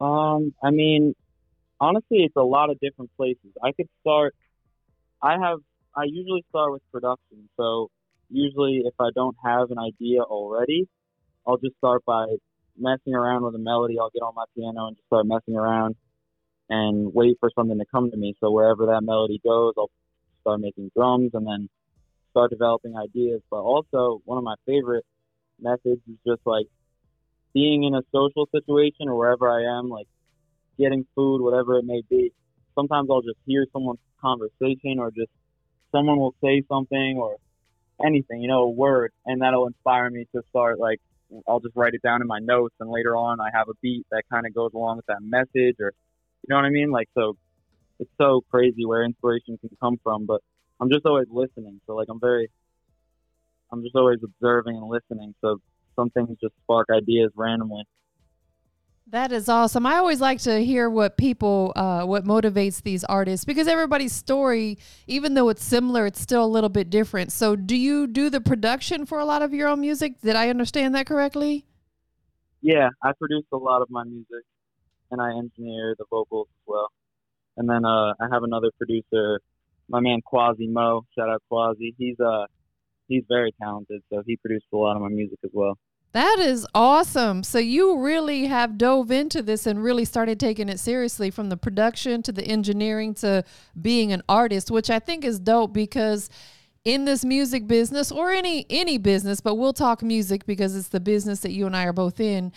Um, 0.00 0.54
I 0.62 0.70
mean, 0.70 1.14
honestly, 1.80 2.24
it's 2.24 2.36
a 2.36 2.42
lot 2.42 2.70
of 2.70 2.78
different 2.80 3.10
places. 3.16 3.52
I 3.62 3.72
could 3.72 3.88
start. 4.00 4.34
I 5.22 5.32
have. 5.38 5.58
I 5.94 6.04
usually 6.04 6.44
start 6.48 6.72
with 6.72 6.82
production. 6.92 7.48
So 7.56 7.90
usually, 8.30 8.82
if 8.84 8.94
I 9.00 9.10
don't 9.14 9.36
have 9.44 9.70
an 9.70 9.78
idea 9.78 10.22
already, 10.22 10.88
I'll 11.46 11.58
just 11.58 11.76
start 11.76 12.04
by 12.04 12.26
messing 12.78 13.14
around 13.14 13.44
with 13.44 13.54
a 13.54 13.58
melody. 13.58 13.98
I'll 13.98 14.10
get 14.10 14.22
on 14.22 14.34
my 14.34 14.44
piano 14.56 14.86
and 14.86 14.96
just 14.96 15.06
start 15.06 15.26
messing 15.26 15.56
around 15.56 15.96
and 16.70 17.12
wait 17.14 17.36
for 17.40 17.50
something 17.54 17.78
to 17.78 17.84
come 17.92 18.10
to 18.10 18.16
me. 18.16 18.34
So 18.40 18.50
wherever 18.50 18.86
that 18.86 19.02
melody 19.02 19.40
goes, 19.44 19.74
I'll 19.76 19.90
start 20.42 20.60
making 20.60 20.90
drums 20.94 21.30
and 21.34 21.46
then 21.46 21.68
start 22.30 22.50
developing 22.50 22.96
ideas. 22.96 23.40
But 23.50 23.60
also, 23.60 24.20
one 24.24 24.38
of 24.38 24.44
my 24.44 24.54
favorite 24.66 25.04
methods 25.60 26.00
is 26.08 26.16
just 26.26 26.40
like 26.44 26.66
being 27.54 27.84
in 27.84 27.94
a 27.94 28.02
social 28.12 28.48
situation 28.54 29.08
or 29.08 29.16
wherever 29.16 29.50
I 29.50 29.78
am, 29.78 29.88
like 29.88 30.06
getting 30.78 31.06
food, 31.14 31.42
whatever 31.42 31.78
it 31.78 31.84
may 31.84 32.02
be. 32.08 32.32
Sometimes 32.74 33.08
I'll 33.10 33.22
just 33.22 33.38
hear 33.46 33.66
someone's 33.72 33.98
conversation 34.20 34.98
or 34.98 35.10
just 35.10 35.30
someone 35.90 36.18
will 36.18 36.34
say 36.42 36.62
something 36.68 37.16
or 37.18 37.36
anything, 38.04 38.40
you 38.42 38.48
know, 38.48 38.62
a 38.62 38.70
word, 38.70 39.12
and 39.26 39.42
that'll 39.42 39.66
inspire 39.66 40.10
me 40.10 40.26
to 40.34 40.42
start 40.50 40.78
like 40.78 41.00
I'll 41.46 41.60
just 41.60 41.76
write 41.76 41.94
it 41.94 42.02
down 42.02 42.22
in 42.22 42.26
my 42.26 42.38
notes, 42.38 42.74
and 42.80 42.90
later 42.90 43.16
on 43.16 43.40
I 43.40 43.48
have 43.52 43.68
a 43.68 43.74
beat 43.82 44.06
that 44.10 44.22
kind 44.30 44.46
of 44.46 44.54
goes 44.54 44.70
along 44.74 44.96
with 44.96 45.06
that 45.06 45.22
message, 45.22 45.76
or 45.80 45.92
you 46.42 46.48
know 46.48 46.56
what 46.56 46.64
I 46.64 46.70
mean? 46.70 46.90
Like 46.90 47.08
so, 47.14 47.36
it's 47.98 48.10
so 48.18 48.42
crazy 48.50 48.84
where 48.86 49.02
inspiration 49.02 49.58
can 49.58 49.70
come 49.80 49.96
from, 50.02 50.26
but 50.26 50.40
I'm 50.80 50.90
just 50.90 51.04
always 51.06 51.26
listening. 51.30 51.80
So 51.86 51.94
like 51.94 52.08
I'm 52.10 52.20
very, 52.20 52.50
I'm 53.72 53.82
just 53.82 53.96
always 53.96 54.20
observing 54.22 54.76
and 54.76 54.88
listening. 54.88 55.34
So 55.40 55.60
some 55.96 56.10
things 56.10 56.30
just 56.40 56.54
spark 56.62 56.88
ideas 56.90 57.32
randomly. 57.34 57.84
That 59.10 59.32
is 59.32 59.48
awesome. 59.48 59.86
I 59.86 59.96
always 59.96 60.20
like 60.20 60.40
to 60.40 60.62
hear 60.62 60.90
what 60.90 61.16
people, 61.16 61.72
uh, 61.74 62.02
what 62.02 62.24
motivates 62.24 62.82
these 62.82 63.04
artists 63.04 63.42
because 63.42 63.66
everybody's 63.66 64.12
story, 64.12 64.76
even 65.06 65.32
though 65.32 65.48
it's 65.48 65.64
similar, 65.64 66.04
it's 66.04 66.20
still 66.20 66.44
a 66.44 66.46
little 66.46 66.68
bit 66.68 66.90
different. 66.90 67.32
So, 67.32 67.56
do 67.56 67.74
you 67.74 68.06
do 68.06 68.28
the 68.28 68.42
production 68.42 69.06
for 69.06 69.18
a 69.18 69.24
lot 69.24 69.40
of 69.40 69.54
your 69.54 69.68
own 69.68 69.80
music? 69.80 70.20
Did 70.20 70.36
I 70.36 70.50
understand 70.50 70.94
that 70.94 71.06
correctly? 71.06 71.64
Yeah, 72.60 72.90
I 73.02 73.12
produce 73.12 73.46
a 73.50 73.56
lot 73.56 73.80
of 73.80 73.88
my 73.88 74.04
music, 74.04 74.44
and 75.10 75.22
I 75.22 75.30
engineer 75.30 75.94
the 75.98 76.04
vocals 76.10 76.48
as 76.50 76.62
well. 76.66 76.88
And 77.56 77.66
then 77.66 77.86
uh, 77.86 78.12
I 78.20 78.28
have 78.30 78.42
another 78.42 78.70
producer, 78.76 79.40
my 79.88 80.00
man 80.00 80.20
Quasimo. 80.20 81.04
Shout 81.16 81.30
out 81.30 81.42
Quasi. 81.48 81.94
He's 81.96 82.20
uh 82.20 82.44
he's 83.06 83.24
very 83.26 83.54
talented, 83.58 84.02
so 84.12 84.22
he 84.26 84.36
produced 84.36 84.66
a 84.74 84.76
lot 84.76 84.96
of 84.96 85.02
my 85.02 85.08
music 85.08 85.38
as 85.44 85.50
well. 85.54 85.78
That 86.12 86.38
is 86.38 86.66
awesome. 86.74 87.42
So 87.42 87.58
you 87.58 87.98
really 87.98 88.46
have 88.46 88.78
dove 88.78 89.10
into 89.10 89.42
this 89.42 89.66
and 89.66 89.82
really 89.82 90.06
started 90.06 90.40
taking 90.40 90.68
it 90.68 90.80
seriously 90.80 91.30
from 91.30 91.50
the 91.50 91.56
production 91.56 92.22
to 92.22 92.32
the 92.32 92.44
engineering 92.44 93.12
to 93.14 93.44
being 93.80 94.12
an 94.12 94.22
artist, 94.28 94.70
which 94.70 94.88
I 94.88 95.00
think 95.00 95.24
is 95.24 95.38
dope 95.38 95.74
because 95.74 96.30
in 96.84 97.04
this 97.04 97.24
music 97.24 97.66
business 97.66 98.10
or 98.10 98.30
any 98.30 98.64
any 98.70 98.96
business, 98.96 99.40
but 99.40 99.56
we'll 99.56 99.74
talk 99.74 100.02
music 100.02 100.46
because 100.46 100.74
it's 100.74 100.88
the 100.88 101.00
business 101.00 101.40
that 101.40 101.52
you 101.52 101.66
and 101.66 101.76
I 101.76 101.84
are 101.84 101.92
both 101.92 102.20
in. 102.20 102.52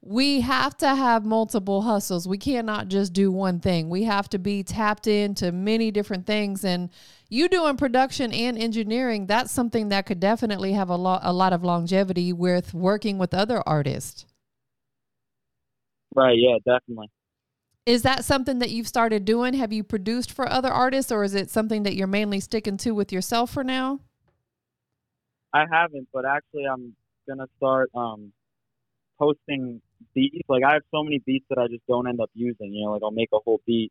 We 0.00 0.40
have 0.40 0.76
to 0.78 0.94
have 0.94 1.24
multiple 1.24 1.82
hustles. 1.82 2.28
We 2.28 2.38
cannot 2.38 2.88
just 2.88 3.12
do 3.12 3.32
one 3.32 3.60
thing. 3.60 3.88
We 3.88 4.04
have 4.04 4.28
to 4.30 4.38
be 4.38 4.62
tapped 4.62 5.06
into 5.06 5.52
many 5.52 5.90
different 5.90 6.26
things 6.26 6.64
and 6.64 6.90
you 7.32 7.48
doing 7.48 7.78
production 7.78 8.30
and 8.30 8.58
engineering, 8.58 9.26
that's 9.26 9.50
something 9.50 9.88
that 9.88 10.04
could 10.04 10.20
definitely 10.20 10.74
have 10.74 10.90
a 10.90 10.96
lot 10.96 11.22
a 11.24 11.32
lot 11.32 11.54
of 11.54 11.64
longevity 11.64 12.30
with 12.30 12.74
working 12.74 13.16
with 13.16 13.32
other 13.32 13.62
artists. 13.66 14.26
Right? 16.14 16.36
Yeah, 16.36 16.58
definitely. 16.58 17.08
Is 17.86 18.02
that 18.02 18.26
something 18.26 18.58
that 18.58 18.70
you've 18.70 18.86
started 18.86 19.24
doing? 19.24 19.54
Have 19.54 19.72
you 19.72 19.82
produced 19.82 20.30
for 20.30 20.46
other 20.46 20.68
artists 20.68 21.10
or 21.10 21.24
is 21.24 21.34
it 21.34 21.48
something 21.48 21.84
that 21.84 21.96
you're 21.96 22.06
mainly 22.06 22.38
sticking 22.38 22.76
to 22.76 22.92
with 22.92 23.10
yourself 23.10 23.50
for 23.50 23.64
now? 23.64 24.00
I 25.54 25.64
haven't, 25.70 26.08
but 26.12 26.26
actually, 26.26 26.66
I'm 26.66 26.94
gonna 27.26 27.48
start 27.56 27.90
um 27.94 28.30
posting 29.18 29.80
beats. 30.14 30.36
Like 30.50 30.64
I 30.64 30.74
have 30.74 30.82
so 30.90 31.02
many 31.02 31.22
beats 31.24 31.46
that 31.48 31.58
I 31.58 31.66
just 31.68 31.86
don't 31.88 32.06
end 32.06 32.20
up 32.20 32.30
using. 32.34 32.74
You 32.74 32.84
know, 32.84 32.92
like 32.92 33.02
I'll 33.02 33.10
make 33.10 33.30
a 33.32 33.38
whole 33.42 33.62
beat, 33.66 33.90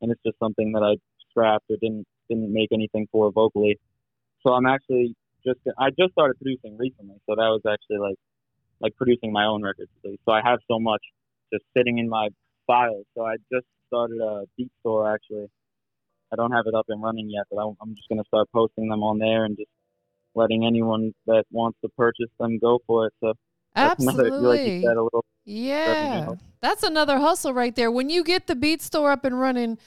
and 0.00 0.10
it's 0.10 0.22
just 0.24 0.38
something 0.38 0.72
that 0.72 0.82
I 0.82 0.96
scrapped 1.30 1.66
or 1.68 1.76
didn't 1.76 2.06
didn't 2.28 2.52
make 2.52 2.68
anything 2.72 3.08
for 3.10 3.30
vocally. 3.30 3.78
So 4.46 4.52
I'm 4.52 4.66
actually 4.66 5.14
just 5.44 5.60
I 5.78 5.90
just 5.90 6.12
started 6.12 6.36
producing 6.40 6.76
recently, 6.78 7.16
so 7.26 7.34
that 7.34 7.48
was 7.48 7.62
actually 7.66 7.98
like 7.98 8.16
like 8.80 8.94
producing 8.96 9.32
my 9.32 9.44
own 9.44 9.62
records. 9.62 9.90
So 10.02 10.32
I 10.32 10.40
have 10.44 10.60
so 10.68 10.78
much 10.78 11.02
just 11.52 11.64
sitting 11.76 11.98
in 11.98 12.08
my 12.08 12.28
files. 12.66 13.04
So 13.16 13.24
I 13.24 13.36
just 13.52 13.66
started 13.88 14.20
a 14.20 14.44
beat 14.56 14.70
store 14.80 15.12
actually. 15.12 15.46
I 16.32 16.36
don't 16.36 16.52
have 16.52 16.66
it 16.66 16.74
up 16.74 16.86
and 16.88 17.02
running 17.02 17.30
yet, 17.30 17.44
but 17.50 17.58
I'm 17.58 17.76
I'm 17.80 17.94
just 17.94 18.08
gonna 18.08 18.24
start 18.28 18.48
posting 18.52 18.88
them 18.88 19.02
on 19.02 19.18
there 19.18 19.44
and 19.44 19.56
just 19.56 19.70
letting 20.34 20.64
anyone 20.64 21.12
that 21.26 21.44
wants 21.50 21.78
to 21.82 21.88
purchase 21.96 22.30
them 22.38 22.58
go 22.58 22.78
for 22.86 23.06
it. 23.06 23.12
So 23.20 23.34
that's 23.74 24.00
another, 24.00 24.24
like 24.24 24.60
Absolutely. 24.60 24.82
said, 24.82 24.96
Yeah. 25.44 26.34
That's 26.60 26.82
another 26.82 27.18
hustle 27.18 27.54
right 27.54 27.74
there. 27.74 27.90
When 27.90 28.10
you 28.10 28.24
get 28.24 28.46
the 28.46 28.56
beat 28.56 28.82
store 28.82 29.12
up 29.12 29.24
and 29.24 29.38
running, 29.38 29.78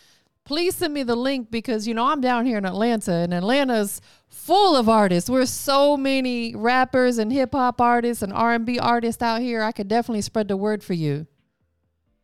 please 0.45 0.75
send 0.75 0.93
me 0.93 1.03
the 1.03 1.15
link 1.15 1.51
because 1.51 1.87
you 1.87 1.93
know 1.93 2.05
I'm 2.05 2.21
down 2.21 2.45
here 2.45 2.57
in 2.57 2.65
Atlanta 2.65 3.13
and 3.13 3.33
Atlanta's 3.33 4.01
full 4.27 4.75
of 4.75 4.89
artists. 4.89 5.29
We're 5.29 5.45
so 5.45 5.97
many 5.97 6.55
rappers 6.55 7.17
and 7.17 7.31
hip 7.31 7.53
hop 7.53 7.79
artists 7.79 8.23
and 8.23 8.33
R&B 8.33 8.79
artists 8.79 9.21
out 9.21 9.41
here. 9.41 9.61
I 9.63 9.71
could 9.71 9.87
definitely 9.87 10.21
spread 10.21 10.47
the 10.47 10.57
word 10.57 10.83
for 10.83 10.93
you. 10.93 11.27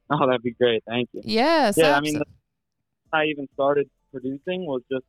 Oh, 0.10 0.26
that'd 0.26 0.42
be 0.42 0.54
great. 0.54 0.82
Thank 0.88 1.10
you. 1.12 1.22
Yes. 1.26 1.76
Yeah, 1.78 1.98
I 1.98 2.00
mean, 2.00 2.22
I 3.12 3.26
even 3.26 3.46
started 3.54 3.90
producing 4.14 4.66
was 4.66 4.82
just 4.90 5.04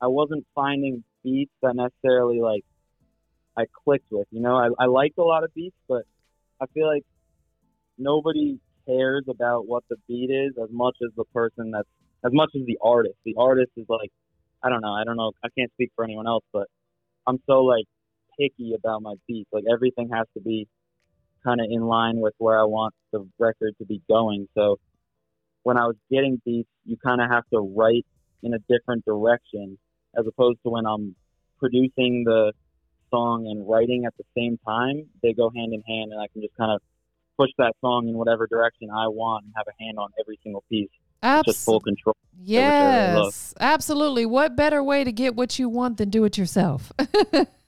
I 0.00 0.06
wasn't 0.06 0.46
finding 0.54 1.04
beats 1.22 1.52
that 1.60 1.76
necessarily 1.76 2.40
like 2.40 2.64
I 3.58 3.64
clicked 3.84 4.10
with. 4.10 4.26
You 4.30 4.40
know, 4.40 4.56
I, 4.56 4.68
I 4.78 4.86
liked 4.86 5.18
a 5.18 5.22
lot 5.22 5.44
of 5.44 5.52
beats, 5.52 5.76
but 5.86 6.04
I 6.62 6.66
feel 6.72 6.86
like 6.86 7.04
nobody 7.98 8.58
cares 8.86 9.24
about 9.28 9.66
what 9.66 9.84
the 9.90 9.96
beat 10.08 10.30
is 10.30 10.54
as 10.56 10.70
much 10.70 10.96
as 11.04 11.10
the 11.14 11.24
person 11.24 11.72
that's 11.72 11.88
as 12.24 12.32
much 12.32 12.50
as 12.54 12.62
the 12.66 12.78
artist. 12.82 13.16
The 13.24 13.34
artist 13.38 13.72
is 13.76 13.86
like 13.88 14.10
I 14.62 14.70
don't 14.70 14.80
know, 14.80 14.92
I 14.92 15.04
don't 15.04 15.16
know, 15.16 15.32
I 15.44 15.48
can't 15.56 15.70
speak 15.72 15.92
for 15.94 16.04
anyone 16.04 16.26
else, 16.26 16.44
but 16.52 16.66
I'm 17.26 17.38
so 17.46 17.62
like 17.62 17.84
picky 18.38 18.74
about 18.74 19.02
my 19.02 19.14
beats. 19.26 19.48
Like 19.52 19.64
everything 19.70 20.10
has 20.12 20.26
to 20.34 20.40
be 20.40 20.66
kind 21.44 21.60
of 21.60 21.66
in 21.70 21.82
line 21.82 22.16
with 22.16 22.34
where 22.38 22.58
I 22.58 22.64
want 22.64 22.94
the 23.12 23.28
record 23.38 23.74
to 23.78 23.84
be 23.84 24.02
going. 24.08 24.48
So 24.54 24.78
when 25.62 25.78
I 25.78 25.86
was 25.86 25.96
getting 26.10 26.40
beats, 26.44 26.68
you 26.84 26.96
kind 26.96 27.20
of 27.20 27.30
have 27.30 27.44
to 27.52 27.60
write 27.60 28.06
in 28.42 28.54
a 28.54 28.58
different 28.68 29.04
direction 29.04 29.78
as 30.18 30.26
opposed 30.26 30.58
to 30.64 30.70
when 30.70 30.86
I'm 30.86 31.14
producing 31.58 32.24
the 32.24 32.52
song 33.10 33.46
and 33.46 33.68
writing 33.68 34.04
at 34.06 34.14
the 34.16 34.24
same 34.36 34.58
time. 34.66 35.06
They 35.22 35.32
go 35.32 35.50
hand 35.50 35.72
in 35.72 35.82
hand, 35.82 36.12
and 36.12 36.20
I 36.20 36.26
can 36.32 36.42
just 36.42 36.56
kind 36.56 36.72
of 36.72 36.80
push 37.38 37.50
that 37.58 37.74
song 37.80 38.08
in 38.08 38.16
whatever 38.16 38.46
direction 38.46 38.90
I 38.90 39.08
want 39.08 39.44
and 39.44 39.54
have 39.56 39.66
a 39.68 39.82
hand 39.82 39.98
on 39.98 40.10
every 40.20 40.38
single 40.42 40.64
piece. 40.68 40.90
Abs- 41.22 41.46
just 41.46 41.64
full 41.64 41.80
control. 41.80 42.14
Yes, 42.40 43.54
absolutely. 43.60 44.24
What 44.24 44.56
better 44.56 44.82
way 44.82 45.04
to 45.04 45.12
get 45.12 45.34
what 45.34 45.58
you 45.58 45.68
want 45.68 45.98
than 45.98 46.08
do 46.08 46.24
it 46.24 46.38
yourself? 46.38 46.92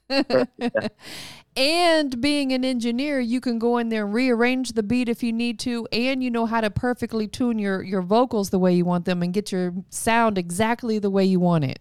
and 1.56 2.20
being 2.20 2.52
an 2.52 2.64
engineer, 2.64 3.20
you 3.20 3.40
can 3.40 3.58
go 3.58 3.78
in 3.78 3.88
there 3.88 4.04
and 4.04 4.14
rearrange 4.14 4.72
the 4.72 4.82
beat 4.82 5.08
if 5.08 5.22
you 5.22 5.32
need 5.32 5.58
to, 5.60 5.86
and 5.92 6.22
you 6.22 6.30
know 6.30 6.46
how 6.46 6.60
to 6.60 6.70
perfectly 6.70 7.26
tune 7.26 7.58
your 7.58 7.82
your 7.82 8.02
vocals 8.02 8.50
the 8.50 8.58
way 8.58 8.72
you 8.72 8.84
want 8.84 9.04
them 9.04 9.22
and 9.22 9.34
get 9.34 9.52
your 9.52 9.74
sound 9.90 10.38
exactly 10.38 10.98
the 10.98 11.10
way 11.10 11.24
you 11.24 11.40
want 11.40 11.64
it. 11.64 11.80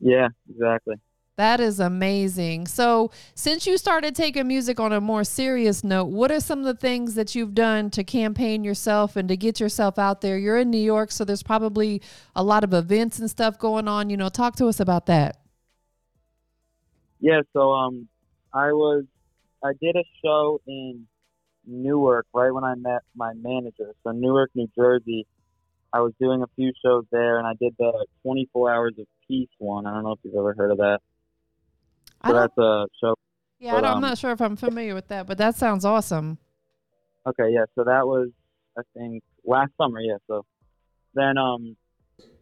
Yeah, 0.00 0.28
exactly. 0.50 0.96
That 1.38 1.60
is 1.60 1.78
amazing. 1.78 2.66
So, 2.66 3.12
since 3.36 3.64
you 3.64 3.78
started 3.78 4.16
taking 4.16 4.48
music 4.48 4.80
on 4.80 4.92
a 4.92 5.00
more 5.00 5.22
serious 5.22 5.84
note, 5.84 6.06
what 6.06 6.32
are 6.32 6.40
some 6.40 6.58
of 6.58 6.64
the 6.64 6.74
things 6.74 7.14
that 7.14 7.36
you've 7.36 7.54
done 7.54 7.90
to 7.90 8.02
campaign 8.02 8.64
yourself 8.64 9.14
and 9.14 9.28
to 9.28 9.36
get 9.36 9.60
yourself 9.60 10.00
out 10.00 10.20
there? 10.20 10.36
You're 10.36 10.58
in 10.58 10.68
New 10.68 10.82
York, 10.82 11.12
so 11.12 11.24
there's 11.24 11.44
probably 11.44 12.02
a 12.34 12.42
lot 12.42 12.64
of 12.64 12.74
events 12.74 13.20
and 13.20 13.30
stuff 13.30 13.56
going 13.56 13.86
on. 13.86 14.10
You 14.10 14.16
know, 14.16 14.28
talk 14.28 14.56
to 14.56 14.66
us 14.66 14.80
about 14.80 15.06
that. 15.06 15.38
Yeah, 17.20 17.42
so 17.52 17.70
um 17.72 18.08
I 18.52 18.72
was 18.72 19.04
I 19.62 19.74
did 19.80 19.94
a 19.94 20.02
show 20.24 20.60
in 20.66 21.06
Newark 21.64 22.26
right 22.34 22.50
when 22.50 22.64
I 22.64 22.74
met 22.74 23.02
my 23.14 23.32
manager. 23.34 23.94
So 24.02 24.10
Newark, 24.10 24.50
New 24.56 24.68
Jersey. 24.76 25.24
I 25.92 26.00
was 26.00 26.14
doing 26.20 26.42
a 26.42 26.48
few 26.56 26.72
shows 26.84 27.04
there, 27.12 27.38
and 27.38 27.46
I 27.46 27.52
did 27.60 27.76
the 27.78 28.06
24 28.22 28.74
Hours 28.74 28.94
of 28.98 29.06
Peace 29.28 29.48
one. 29.58 29.86
I 29.86 29.94
don't 29.94 30.02
know 30.02 30.12
if 30.12 30.18
you've 30.24 30.34
ever 30.34 30.52
heard 30.52 30.72
of 30.72 30.78
that. 30.78 30.98
That's 32.24 32.58
a 32.58 32.86
show. 33.00 33.14
Yeah, 33.58 33.72
but, 33.72 33.84
I 33.84 33.92
um, 33.92 34.00
not 34.00 34.18
sure 34.18 34.30
if 34.32 34.40
I'm 34.40 34.56
familiar 34.56 34.94
with 34.94 35.08
that, 35.08 35.26
but 35.26 35.38
that 35.38 35.56
sounds 35.56 35.84
awesome. 35.84 36.38
Okay, 37.26 37.50
yeah. 37.50 37.64
So 37.74 37.84
that 37.84 38.06
was, 38.06 38.28
I 38.76 38.82
think, 38.94 39.22
last 39.44 39.72
summer. 39.76 40.00
Yeah. 40.00 40.18
So 40.26 40.44
then, 41.14 41.36
um, 41.38 41.76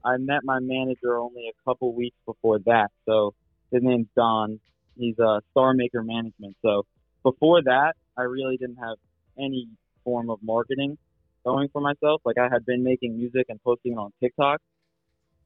I 0.04 0.18
met 0.18 0.44
my 0.44 0.60
manager 0.60 1.18
only 1.18 1.48
a 1.48 1.68
couple 1.68 1.92
weeks 1.92 2.16
before 2.26 2.60
that. 2.60 2.90
So 3.06 3.34
his 3.72 3.82
name's 3.82 4.06
Don. 4.14 4.60
He's 4.96 5.18
a 5.18 5.40
Star 5.50 5.74
Maker 5.74 6.02
Management. 6.02 6.56
So 6.62 6.86
before 7.24 7.62
that, 7.64 7.94
I 8.16 8.22
really 8.22 8.56
didn't 8.56 8.76
have 8.76 8.96
any 9.36 9.68
form 10.04 10.30
of 10.30 10.38
marketing 10.42 10.96
going 11.44 11.68
for 11.72 11.80
myself. 11.80 12.22
Like 12.24 12.38
I 12.38 12.48
had 12.50 12.64
been 12.64 12.84
making 12.84 13.18
music 13.18 13.46
and 13.48 13.60
posting 13.62 13.92
it 13.92 13.98
on 13.98 14.12
TikTok 14.20 14.60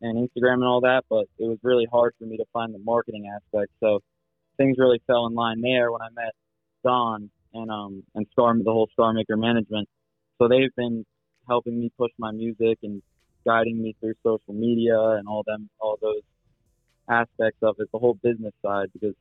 and 0.03 0.17
Instagram 0.17 0.55
and 0.55 0.65
all 0.65 0.83
that, 0.83 1.05
but 1.09 1.27
it 1.39 1.47
was 1.47 1.59
really 1.63 1.87
hard 1.91 2.15
for 2.19 2.27
me 2.27 2.37
to 2.37 2.45
find 2.53 2.75
the 2.75 2.79
marketing 2.79 3.31
aspect. 3.35 3.73
So 3.81 4.01
things 4.61 4.76
really 4.79 5.00
fell 5.07 5.26
in 5.26 5.35
line 5.35 5.62
there 5.62 5.90
when 5.90 6.02
I 6.02 6.09
met 6.14 6.35
Don 6.85 7.31
and 7.55 7.71
um 7.71 8.02
and 8.14 8.26
Star 8.33 8.55
the 8.57 8.71
whole 8.71 8.88
Star 8.93 9.12
Maker 9.12 9.37
management. 9.37 9.88
So 10.38 10.49
they've 10.49 10.75
been 10.76 11.05
helping 11.49 11.81
me 11.81 11.90
push 11.99 12.12
my 12.19 12.31
music 12.31 12.79
and 12.83 13.02
guiding 13.47 13.83
me 13.83 13.97
through 14.00 14.14
social 14.23 14.55
media 14.55 14.99
and 15.19 15.26
all 15.26 15.43
them 15.47 15.71
all 15.81 15.97
those 16.00 16.23
aspects 17.09 17.59
of 17.62 17.76
it, 17.79 17.88
the 17.93 17.99
whole 17.99 18.19
business 18.23 18.52
side 18.62 18.88
because 18.93 19.14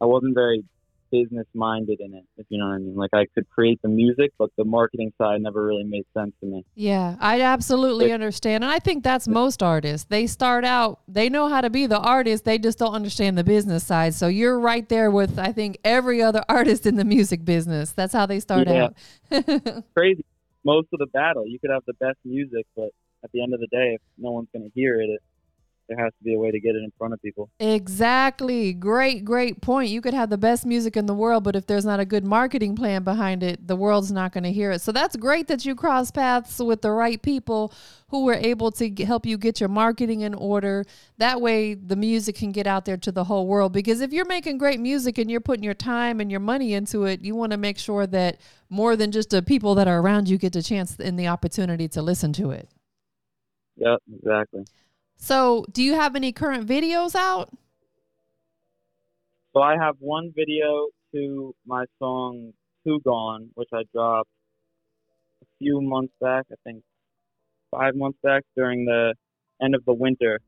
I 0.00 0.04
wasn't 0.04 0.34
very 0.34 0.62
business 1.10 1.46
minded 1.54 2.00
in 2.00 2.14
it, 2.14 2.24
if 2.36 2.46
you 2.48 2.58
know 2.58 2.66
what 2.66 2.74
I 2.74 2.78
mean. 2.78 2.96
Like 2.96 3.10
I 3.12 3.26
could 3.34 3.48
create 3.50 3.80
the 3.82 3.88
music, 3.88 4.32
but 4.38 4.50
the 4.56 4.64
marketing 4.64 5.12
side 5.18 5.40
never 5.40 5.64
really 5.64 5.84
made 5.84 6.04
sense 6.14 6.32
to 6.40 6.46
me. 6.46 6.64
Yeah, 6.74 7.16
I 7.20 7.42
absolutely 7.42 8.12
understand. 8.12 8.64
And 8.64 8.72
I 8.72 8.78
think 8.78 9.04
that's 9.04 9.28
most 9.28 9.62
artists. 9.62 10.06
They 10.08 10.26
start 10.26 10.64
out, 10.64 11.00
they 11.08 11.28
know 11.28 11.48
how 11.48 11.60
to 11.60 11.70
be 11.70 11.86
the 11.86 11.98
artist, 11.98 12.44
they 12.44 12.58
just 12.58 12.78
don't 12.78 12.94
understand 12.94 13.36
the 13.36 13.44
business 13.44 13.84
side. 13.84 14.14
So 14.14 14.28
you're 14.28 14.58
right 14.58 14.88
there 14.88 15.10
with, 15.10 15.38
I 15.38 15.52
think, 15.52 15.78
every 15.84 16.22
other 16.22 16.44
artist 16.48 16.86
in 16.86 16.96
the 16.96 17.04
music 17.04 17.44
business. 17.44 17.92
That's 17.92 18.12
how 18.12 18.26
they 18.26 18.40
start 18.40 18.68
yeah. 18.68 18.88
out. 19.32 19.84
Crazy. 19.96 20.24
Most 20.64 20.88
of 20.92 20.98
the 20.98 21.06
battle, 21.06 21.46
you 21.46 21.58
could 21.58 21.70
have 21.70 21.82
the 21.86 21.94
best 21.94 22.18
music, 22.24 22.66
but 22.76 22.90
at 23.24 23.32
the 23.32 23.42
end 23.42 23.54
of 23.54 23.60
the 23.60 23.68
day, 23.68 23.94
if 23.94 24.00
no 24.18 24.32
one's 24.32 24.48
going 24.52 24.64
to 24.64 24.70
hear 24.74 25.00
it, 25.00 25.08
it 25.08 25.22
there 25.88 25.96
has 26.04 26.12
to 26.18 26.24
be 26.24 26.34
a 26.34 26.38
way 26.38 26.50
to 26.50 26.60
get 26.60 26.74
it 26.74 26.84
in 26.84 26.92
front 26.98 27.14
of 27.14 27.22
people. 27.22 27.48
Exactly. 27.58 28.74
Great, 28.74 29.24
great 29.24 29.62
point. 29.62 29.90
You 29.90 30.02
could 30.02 30.12
have 30.12 30.28
the 30.28 30.36
best 30.36 30.66
music 30.66 30.96
in 30.96 31.06
the 31.06 31.14
world, 31.14 31.44
but 31.44 31.56
if 31.56 31.66
there's 31.66 31.84
not 31.84 31.98
a 31.98 32.04
good 32.04 32.24
marketing 32.24 32.76
plan 32.76 33.04
behind 33.04 33.42
it, 33.42 33.66
the 33.66 33.74
world's 33.74 34.12
not 34.12 34.32
going 34.32 34.44
to 34.44 34.52
hear 34.52 34.70
it. 34.70 34.82
So 34.82 34.92
that's 34.92 35.16
great 35.16 35.48
that 35.48 35.64
you 35.64 35.74
cross 35.74 36.10
paths 36.10 36.58
with 36.58 36.82
the 36.82 36.90
right 36.90 37.20
people 37.20 37.72
who 38.10 38.24
were 38.24 38.34
able 38.34 38.70
to 38.72 38.90
help 39.04 39.24
you 39.24 39.38
get 39.38 39.60
your 39.60 39.70
marketing 39.70 40.20
in 40.20 40.34
order. 40.34 40.84
That 41.16 41.40
way, 41.40 41.72
the 41.72 41.96
music 41.96 42.36
can 42.36 42.52
get 42.52 42.66
out 42.66 42.84
there 42.84 42.98
to 42.98 43.10
the 43.10 43.24
whole 43.24 43.46
world. 43.46 43.72
Because 43.72 44.02
if 44.02 44.12
you're 44.12 44.26
making 44.26 44.58
great 44.58 44.80
music 44.80 45.16
and 45.16 45.30
you're 45.30 45.40
putting 45.40 45.64
your 45.64 45.74
time 45.74 46.20
and 46.20 46.30
your 46.30 46.40
money 46.40 46.74
into 46.74 47.04
it, 47.04 47.22
you 47.22 47.34
want 47.34 47.52
to 47.52 47.58
make 47.58 47.78
sure 47.78 48.06
that 48.06 48.40
more 48.68 48.94
than 48.94 49.10
just 49.10 49.30
the 49.30 49.42
people 49.42 49.74
that 49.76 49.88
are 49.88 50.00
around 50.00 50.28
you 50.28 50.36
get 50.36 50.52
the 50.52 50.62
chance 50.62 50.96
and 50.98 51.18
the 51.18 51.28
opportunity 51.28 51.88
to 51.88 52.02
listen 52.02 52.34
to 52.34 52.50
it. 52.50 52.68
Yep, 53.76 54.00
exactly. 54.14 54.64
So, 55.18 55.66
do 55.72 55.82
you 55.82 55.94
have 55.94 56.14
any 56.14 56.32
current 56.32 56.66
videos 56.66 57.14
out? 57.14 57.50
So, 59.52 59.60
I 59.60 59.76
have 59.76 59.96
one 59.98 60.32
video 60.34 60.88
to 61.12 61.54
my 61.66 61.84
song 61.98 62.52
Two 62.84 63.00
Gone, 63.04 63.50
which 63.54 63.68
I 63.74 63.82
dropped 63.92 64.30
a 65.42 65.46
few 65.58 65.80
months 65.80 66.14
back, 66.20 66.46
I 66.52 66.54
think 66.64 66.82
five 67.70 67.96
months 67.96 68.18
back 68.22 68.44
during 68.56 68.84
the 68.84 69.14
end 69.60 69.74
of 69.74 69.84
the 69.84 69.92
winter. 69.92 70.38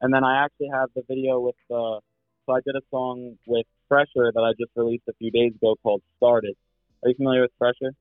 And 0.00 0.14
then 0.14 0.24
I 0.24 0.44
actually 0.44 0.68
have 0.72 0.88
the 0.94 1.02
video 1.08 1.40
with 1.40 1.56
the, 1.68 1.74
uh, 1.74 2.00
so 2.46 2.52
I 2.54 2.60
did 2.64 2.76
a 2.76 2.82
song 2.90 3.36
with 3.46 3.66
Pressure 3.88 4.32
that 4.32 4.40
I 4.40 4.52
just 4.58 4.70
released 4.76 5.04
a 5.08 5.12
few 5.14 5.30
days 5.32 5.52
ago 5.56 5.74
called 5.82 6.02
Started. 6.16 6.54
Are 7.02 7.08
you 7.08 7.16
familiar 7.16 7.42
with 7.42 7.50
Fresher? 7.58 7.92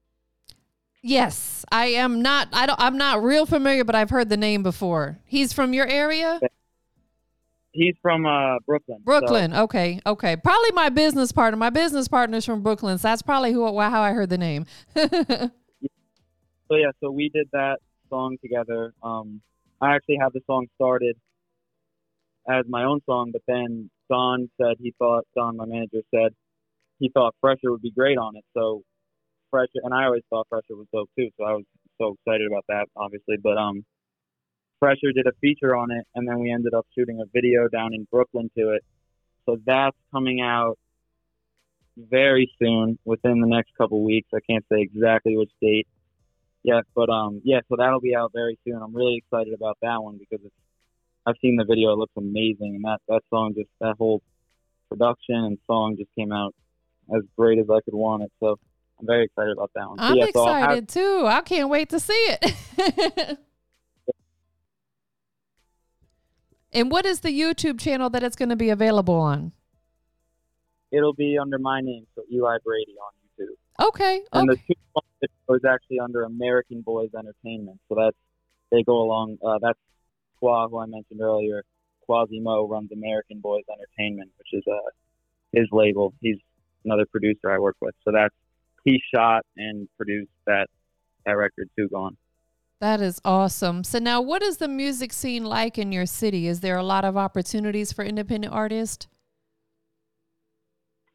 Yes, 1.01 1.65
I 1.71 1.87
am 1.87 2.21
not. 2.21 2.49
I 2.51 2.65
don't. 2.65 2.79
I'm 2.79 2.97
not 2.97 3.23
real 3.23 3.45
familiar, 3.45 3.83
but 3.83 3.95
I've 3.95 4.09
heard 4.09 4.29
the 4.29 4.37
name 4.37 4.63
before. 4.63 5.19
He's 5.25 5.53
from 5.53 5.73
your 5.73 5.87
area. 5.87 6.39
He's 7.71 7.95
from 8.01 8.25
uh, 8.25 8.59
Brooklyn. 8.65 8.99
Brooklyn. 9.03 9.51
So. 9.51 9.63
Okay. 9.63 10.01
Okay. 10.05 10.35
Probably 10.35 10.71
my 10.73 10.89
business 10.89 11.31
partner. 11.31 11.55
My 11.55 11.69
business 11.69 12.07
partner's 12.07 12.45
from 12.45 12.63
Brooklyn, 12.63 12.97
so 12.97 13.07
that's 13.07 13.21
probably 13.21 13.53
who 13.53 13.65
how 13.79 14.01
I 14.01 14.11
heard 14.11 14.29
the 14.29 14.37
name. 14.37 14.65
so 14.97 15.05
yeah, 16.71 16.91
so 16.99 17.11
we 17.11 17.29
did 17.29 17.47
that 17.53 17.77
song 18.09 18.37
together. 18.41 18.93
Um, 19.01 19.41
I 19.79 19.95
actually 19.95 20.17
had 20.21 20.33
the 20.33 20.41
song 20.47 20.67
started 20.75 21.15
as 22.49 22.65
my 22.67 22.83
own 22.83 22.99
song, 23.05 23.31
but 23.31 23.43
then 23.47 23.89
Don 24.09 24.49
said 24.59 24.75
he 24.79 24.93
thought 24.97 25.25
Don, 25.35 25.55
my 25.55 25.65
manager, 25.65 26.01
said 26.13 26.33
he 26.97 27.09
thought 27.13 27.35
Fresher 27.39 27.71
would 27.71 27.81
be 27.81 27.91
great 27.91 28.17
on 28.17 28.35
it. 28.35 28.43
So 28.53 28.83
Fresher, 29.51 29.81
and 29.83 29.93
I 29.93 30.05
always 30.05 30.23
thought 30.29 30.49
pressure 30.49 30.75
was 30.75 30.87
dope 30.93 31.09
too, 31.17 31.29
so 31.37 31.43
I 31.43 31.53
was 31.53 31.65
so 31.99 32.15
excited 32.15 32.47
about 32.47 32.65
that, 32.69 32.87
obviously. 32.95 33.37
But 33.41 33.57
um, 33.57 33.85
Fresher 34.79 35.11
did 35.13 35.27
a 35.27 35.33
feature 35.41 35.75
on 35.75 35.91
it, 35.91 36.05
and 36.15 36.27
then 36.27 36.39
we 36.39 36.51
ended 36.51 36.73
up 36.73 36.85
shooting 36.97 37.19
a 37.21 37.25
video 37.33 37.67
down 37.67 37.93
in 37.93 38.07
Brooklyn 38.11 38.49
to 38.57 38.71
it. 38.71 38.83
So 39.45 39.57
that's 39.65 39.97
coming 40.11 40.41
out 40.41 40.77
very 41.97 42.51
soon, 42.59 42.97
within 43.05 43.41
the 43.41 43.47
next 43.47 43.71
couple 43.77 44.03
weeks. 44.03 44.29
I 44.33 44.39
can't 44.49 44.65
say 44.71 44.81
exactly 44.81 45.35
which 45.35 45.51
date 45.61 45.87
yet, 46.63 46.83
but 46.95 47.09
um, 47.09 47.41
yeah, 47.43 47.59
so 47.67 47.75
that'll 47.77 47.99
be 47.99 48.15
out 48.15 48.31
very 48.33 48.57
soon. 48.65 48.81
I'm 48.81 48.95
really 48.95 49.17
excited 49.17 49.53
about 49.53 49.77
that 49.81 50.01
one 50.01 50.17
because 50.17 50.45
it's. 50.45 50.55
I've 51.25 51.35
seen 51.41 51.57
the 51.57 51.65
video; 51.65 51.91
it 51.91 51.97
looks 51.97 52.13
amazing, 52.17 52.75
and 52.75 52.83
that 52.85 52.99
that 53.07 53.21
song 53.29 53.53
just 53.55 53.69
that 53.81 53.95
whole 53.97 54.21
production 54.89 55.35
and 55.35 55.57
song 55.67 55.95
just 55.97 56.09
came 56.17 56.31
out 56.31 56.55
as 57.15 57.21
great 57.37 57.59
as 57.59 57.69
I 57.69 57.81
could 57.81 57.93
want 57.93 58.23
it. 58.23 58.31
So 58.39 58.57
I'm 58.99 59.05
very 59.05 59.25
excited 59.25 59.53
about 59.53 59.71
that 59.75 59.89
one. 59.89 59.99
I'm 59.99 60.17
yeah, 60.17 60.25
excited 60.25 60.91
so 60.91 60.99
have, 61.01 61.21
too. 61.21 61.27
I 61.27 61.41
can't 61.41 61.69
wait 61.69 61.89
to 61.89 61.99
see 61.99 62.13
it. 62.13 63.39
and 66.73 66.91
what 66.91 67.05
is 67.05 67.21
the 67.21 67.29
YouTube 67.29 67.79
channel 67.79 68.09
that 68.09 68.23
it's 68.23 68.35
going 68.35 68.49
to 68.49 68.57
be 68.57 68.69
available 68.69 69.15
on? 69.15 69.53
It'll 70.91 71.13
be 71.13 71.37
under 71.37 71.59
my 71.59 71.81
name, 71.81 72.07
so 72.15 72.23
Eli 72.31 72.57
Brady 72.63 72.95
on 72.97 73.13
YouTube. 73.45 73.87
Okay. 73.87 74.21
And 74.33 74.49
okay. 74.51 74.61
the 75.21 75.27
two 75.47 75.53
is 75.53 75.61
actually 75.63 75.99
under 75.99 76.23
American 76.23 76.81
Boys 76.81 77.09
Entertainment. 77.17 77.79
So 77.87 77.95
that's 77.95 78.17
they 78.71 78.83
go 78.83 79.01
along. 79.01 79.37
Uh, 79.45 79.59
that's 79.61 79.79
Qua, 80.39 80.67
who 80.67 80.79
I 80.79 80.85
mentioned 80.87 81.21
earlier. 81.21 81.63
Quasimo 82.07 82.69
runs 82.69 82.91
American 82.91 83.39
Boys 83.39 83.63
Entertainment, 83.71 84.31
which 84.37 84.47
is 84.53 84.63
uh, 84.67 84.89
his 85.53 85.67
label. 85.71 86.13
He's 86.21 86.37
another 86.85 87.05
producer 87.05 87.51
I 87.51 87.59
work 87.59 87.77
with. 87.81 87.93
So 88.03 88.11
that's 88.11 88.33
he 88.83 89.01
shot 89.13 89.45
and 89.57 89.87
produced 89.97 90.31
that 90.47 90.67
that 91.25 91.33
record 91.33 91.69
too 91.77 91.87
Gone. 91.89 92.17
That 92.79 93.01
is 93.01 93.19
awesome. 93.25 93.83
So 93.83 93.99
now 93.99 94.21
what 94.21 94.41
is 94.41 94.57
the 94.57 94.67
music 94.67 95.11
scene 95.11 95.43
like 95.43 95.77
in 95.77 95.91
your 95.91 96.05
city? 96.05 96.47
Is 96.47 96.61
there 96.61 96.77
a 96.77 96.83
lot 96.83 97.03
of 97.03 97.17
opportunities 97.17 97.91
for 97.91 98.05
independent 98.05 98.53
artists? 98.53 99.07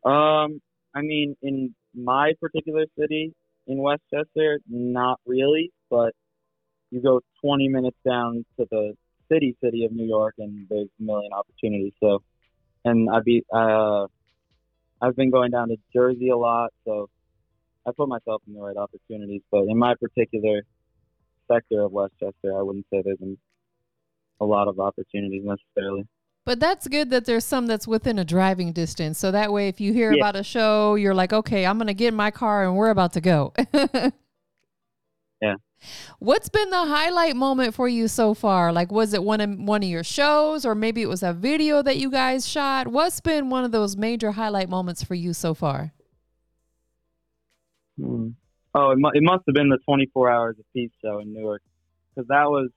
Um, 0.04 0.60
I 0.94 1.00
mean, 1.00 1.36
in 1.40 1.74
my 1.94 2.34
particular 2.38 2.84
city 2.98 3.32
in 3.66 3.78
Westchester, 3.78 4.60
not 4.68 5.18
really, 5.26 5.72
but 5.90 6.12
you 6.90 7.00
go 7.00 7.20
20 7.42 7.68
minutes 7.68 7.96
down 8.06 8.44
to 8.58 8.66
the 8.70 8.94
city, 9.32 9.56
city 9.64 9.84
of 9.84 9.92
New 9.92 10.06
York, 10.06 10.34
and 10.38 10.66
there's 10.68 10.88
a 11.00 11.02
million 11.02 11.32
opportunities. 11.32 11.92
So, 11.98 12.22
and 12.84 13.08
I'd 13.10 13.24
be, 13.24 13.42
uh, 13.52 14.06
I've 15.00 15.16
been 15.16 15.30
going 15.30 15.50
down 15.50 15.68
to 15.68 15.76
Jersey 15.92 16.28
a 16.28 16.36
lot, 16.36 16.72
so 16.84 17.08
I 17.86 17.90
put 17.96 18.08
myself 18.08 18.42
in 18.46 18.54
the 18.54 18.60
right 18.60 18.76
opportunities. 18.76 19.42
But 19.50 19.64
in 19.64 19.78
my 19.78 19.94
particular 19.94 20.62
sector 21.50 21.82
of 21.82 21.92
Westchester, 21.92 22.56
I 22.58 22.62
wouldn't 22.62 22.86
say 22.92 23.02
there's 23.04 23.18
a 24.40 24.44
lot 24.44 24.68
of 24.68 24.80
opportunities 24.80 25.42
necessarily. 25.44 26.06
But 26.46 26.60
that's 26.60 26.86
good 26.88 27.10
that 27.10 27.24
there's 27.24 27.44
some 27.44 27.66
that's 27.66 27.88
within 27.88 28.18
a 28.18 28.24
driving 28.24 28.72
distance. 28.72 29.18
So 29.18 29.30
that 29.30 29.50
way, 29.52 29.68
if 29.68 29.80
you 29.80 29.94
hear 29.94 30.12
yeah. 30.12 30.18
about 30.18 30.36
a 30.36 30.42
show, 30.42 30.94
you're 30.94 31.14
like, 31.14 31.32
okay, 31.32 31.64
I'm 31.64 31.78
going 31.78 31.86
to 31.86 31.94
get 31.94 32.08
in 32.08 32.14
my 32.14 32.30
car 32.30 32.64
and 32.64 32.76
we're 32.76 32.90
about 32.90 33.14
to 33.14 33.20
go. 33.22 33.54
yeah. 35.40 35.54
What's 36.18 36.48
been 36.48 36.70
the 36.70 36.84
highlight 36.84 37.36
moment 37.36 37.74
for 37.74 37.88
you 37.88 38.08
so 38.08 38.34
far? 38.34 38.72
Like, 38.72 38.90
was 38.90 39.12
it 39.14 39.22
one 39.22 39.40
of 39.40 39.58
one 39.58 39.82
of 39.82 39.88
your 39.88 40.04
shows, 40.04 40.64
or 40.64 40.74
maybe 40.74 41.02
it 41.02 41.08
was 41.08 41.22
a 41.22 41.34
video 41.34 41.82
that 41.82 41.98
you 41.98 42.10
guys 42.10 42.48
shot? 42.48 42.88
What's 42.88 43.20
been 43.20 43.50
one 43.50 43.64
of 43.64 43.72
those 43.72 43.94
major 43.94 44.32
highlight 44.32 44.70
moments 44.70 45.02
for 45.02 45.14
you 45.14 45.34
so 45.34 45.52
far? 45.52 45.92
Hmm. 47.98 48.28
Oh, 48.74 48.90
it, 48.90 48.98
mu- 48.98 49.12
it 49.14 49.22
must 49.22 49.44
have 49.46 49.54
been 49.54 49.68
the 49.68 49.78
24 49.84 50.30
Hours 50.30 50.56
of 50.58 50.64
Peace 50.72 50.90
show 51.02 51.20
in 51.20 51.32
Newark, 51.32 51.62
because 52.14 52.28
that 52.28 52.50
was 52.50 52.70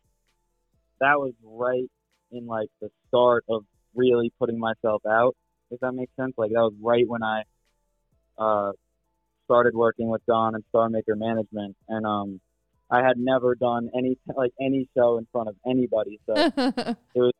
that 0.99 1.19
was 1.19 1.33
right 1.43 1.89
in 2.31 2.45
like 2.45 2.69
the 2.81 2.89
start 3.07 3.45
of 3.49 3.63
really 3.95 4.31
putting 4.39 4.59
myself 4.59 5.01
out. 5.07 5.35
If 5.71 5.79
that 5.79 5.93
makes 5.93 6.15
sense, 6.15 6.33
like 6.37 6.51
that 6.51 6.61
was 6.61 6.73
right 6.81 7.07
when 7.07 7.23
I 7.23 7.43
uh, 8.37 8.71
started 9.45 9.75
working 9.75 10.09
with 10.09 10.25
Don 10.27 10.55
and 10.55 10.63
Star 10.69 10.89
Maker 10.89 11.15
Management, 11.15 11.75
and 11.89 12.05
um, 12.05 12.39
I 12.89 13.01
had 13.01 13.17
never 13.17 13.55
done 13.55 13.89
any 13.97 14.17
like 14.35 14.53
any 14.61 14.87
show 14.95 15.17
in 15.17 15.27
front 15.31 15.49
of 15.49 15.55
anybody, 15.65 16.19
so 16.25 16.33
it 16.57 16.97
was 17.15 17.33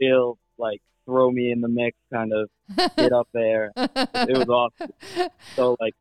real 0.00 0.38
like 0.58 0.80
throw 1.06 1.30
me 1.30 1.50
in 1.50 1.60
the 1.60 1.68
mix 1.68 1.96
kind 2.12 2.32
of 2.32 2.50
get 2.96 3.12
up 3.12 3.28
there. 3.32 3.72
It 3.76 4.36
was 4.36 4.48
awesome. 4.48 4.92
So 5.56 5.76
like 5.80 5.94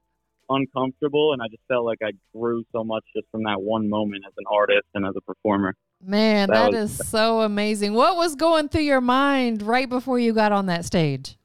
uncomfortable, 0.49 1.33
and 1.33 1.41
I 1.41 1.47
just 1.47 1.63
felt 1.67 1.85
like 1.85 1.99
I 2.03 2.11
grew 2.35 2.63
so 2.71 2.83
much 2.83 3.03
just 3.15 3.27
from 3.31 3.43
that 3.43 3.61
one 3.61 3.89
moment 3.89 4.23
as 4.27 4.33
an 4.37 4.45
artist 4.49 4.87
and 4.93 5.05
as 5.05 5.13
a 5.15 5.21
performer. 5.21 5.75
Man, 6.01 6.49
that, 6.49 6.71
that 6.71 6.81
was, 6.81 6.99
is 6.99 7.09
so 7.09 7.41
amazing. 7.41 7.93
What 7.93 8.15
was 8.15 8.35
going 8.35 8.69
through 8.69 8.83
your 8.83 9.01
mind 9.01 9.61
right 9.61 9.89
before 9.89 10.17
you 10.19 10.33
got 10.33 10.51
on 10.51 10.67
that 10.67 10.85
stage? 10.85 11.37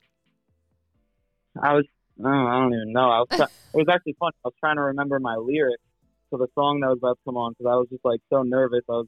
I 1.60 1.74
was, 1.74 1.84
oh, 2.24 2.28
I 2.28 2.60
don't 2.60 2.74
even 2.74 2.92
know. 2.92 3.10
I 3.10 3.18
was, 3.20 3.40
it 3.74 3.76
was 3.76 3.86
actually 3.90 4.16
fun. 4.18 4.32
I 4.44 4.48
was 4.48 4.54
trying 4.60 4.76
to 4.76 4.82
remember 4.82 5.18
my 5.18 5.36
lyrics 5.36 5.82
to 6.30 6.38
the 6.38 6.48
song 6.54 6.80
that 6.80 6.88
was 6.88 6.98
about 6.98 7.14
to 7.14 7.24
come 7.24 7.36
on 7.36 7.52
because 7.52 7.70
I 7.70 7.76
was 7.76 7.88
just 7.90 8.04
like 8.04 8.20
so 8.30 8.42
nervous. 8.42 8.82
I 8.88 8.92
was, 8.92 9.06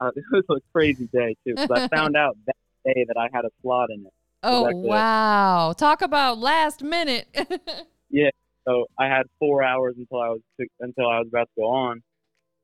uh, 0.00 0.10
it 0.16 0.44
was 0.48 0.58
a 0.58 0.72
crazy 0.72 1.08
day 1.12 1.36
too 1.46 1.54
because 1.54 1.70
I 1.70 1.88
found 1.88 2.16
out 2.16 2.36
that 2.46 2.56
day 2.84 3.04
that 3.08 3.16
I 3.16 3.28
had 3.32 3.44
a 3.44 3.50
slot 3.62 3.90
in 3.90 4.06
it. 4.06 4.12
Oh 4.42 4.68
wow! 4.74 5.70
It. 5.70 5.78
Talk 5.78 6.02
about 6.02 6.38
last 6.38 6.82
minute. 6.82 7.28
yeah, 8.10 8.30
so 8.66 8.86
I 8.98 9.06
had 9.06 9.24
four 9.38 9.62
hours 9.62 9.94
until 9.96 10.20
I 10.20 10.28
was 10.28 10.40
until 10.80 11.08
I 11.08 11.18
was 11.18 11.28
about 11.28 11.48
to 11.54 11.60
go 11.60 11.66
on. 11.66 12.02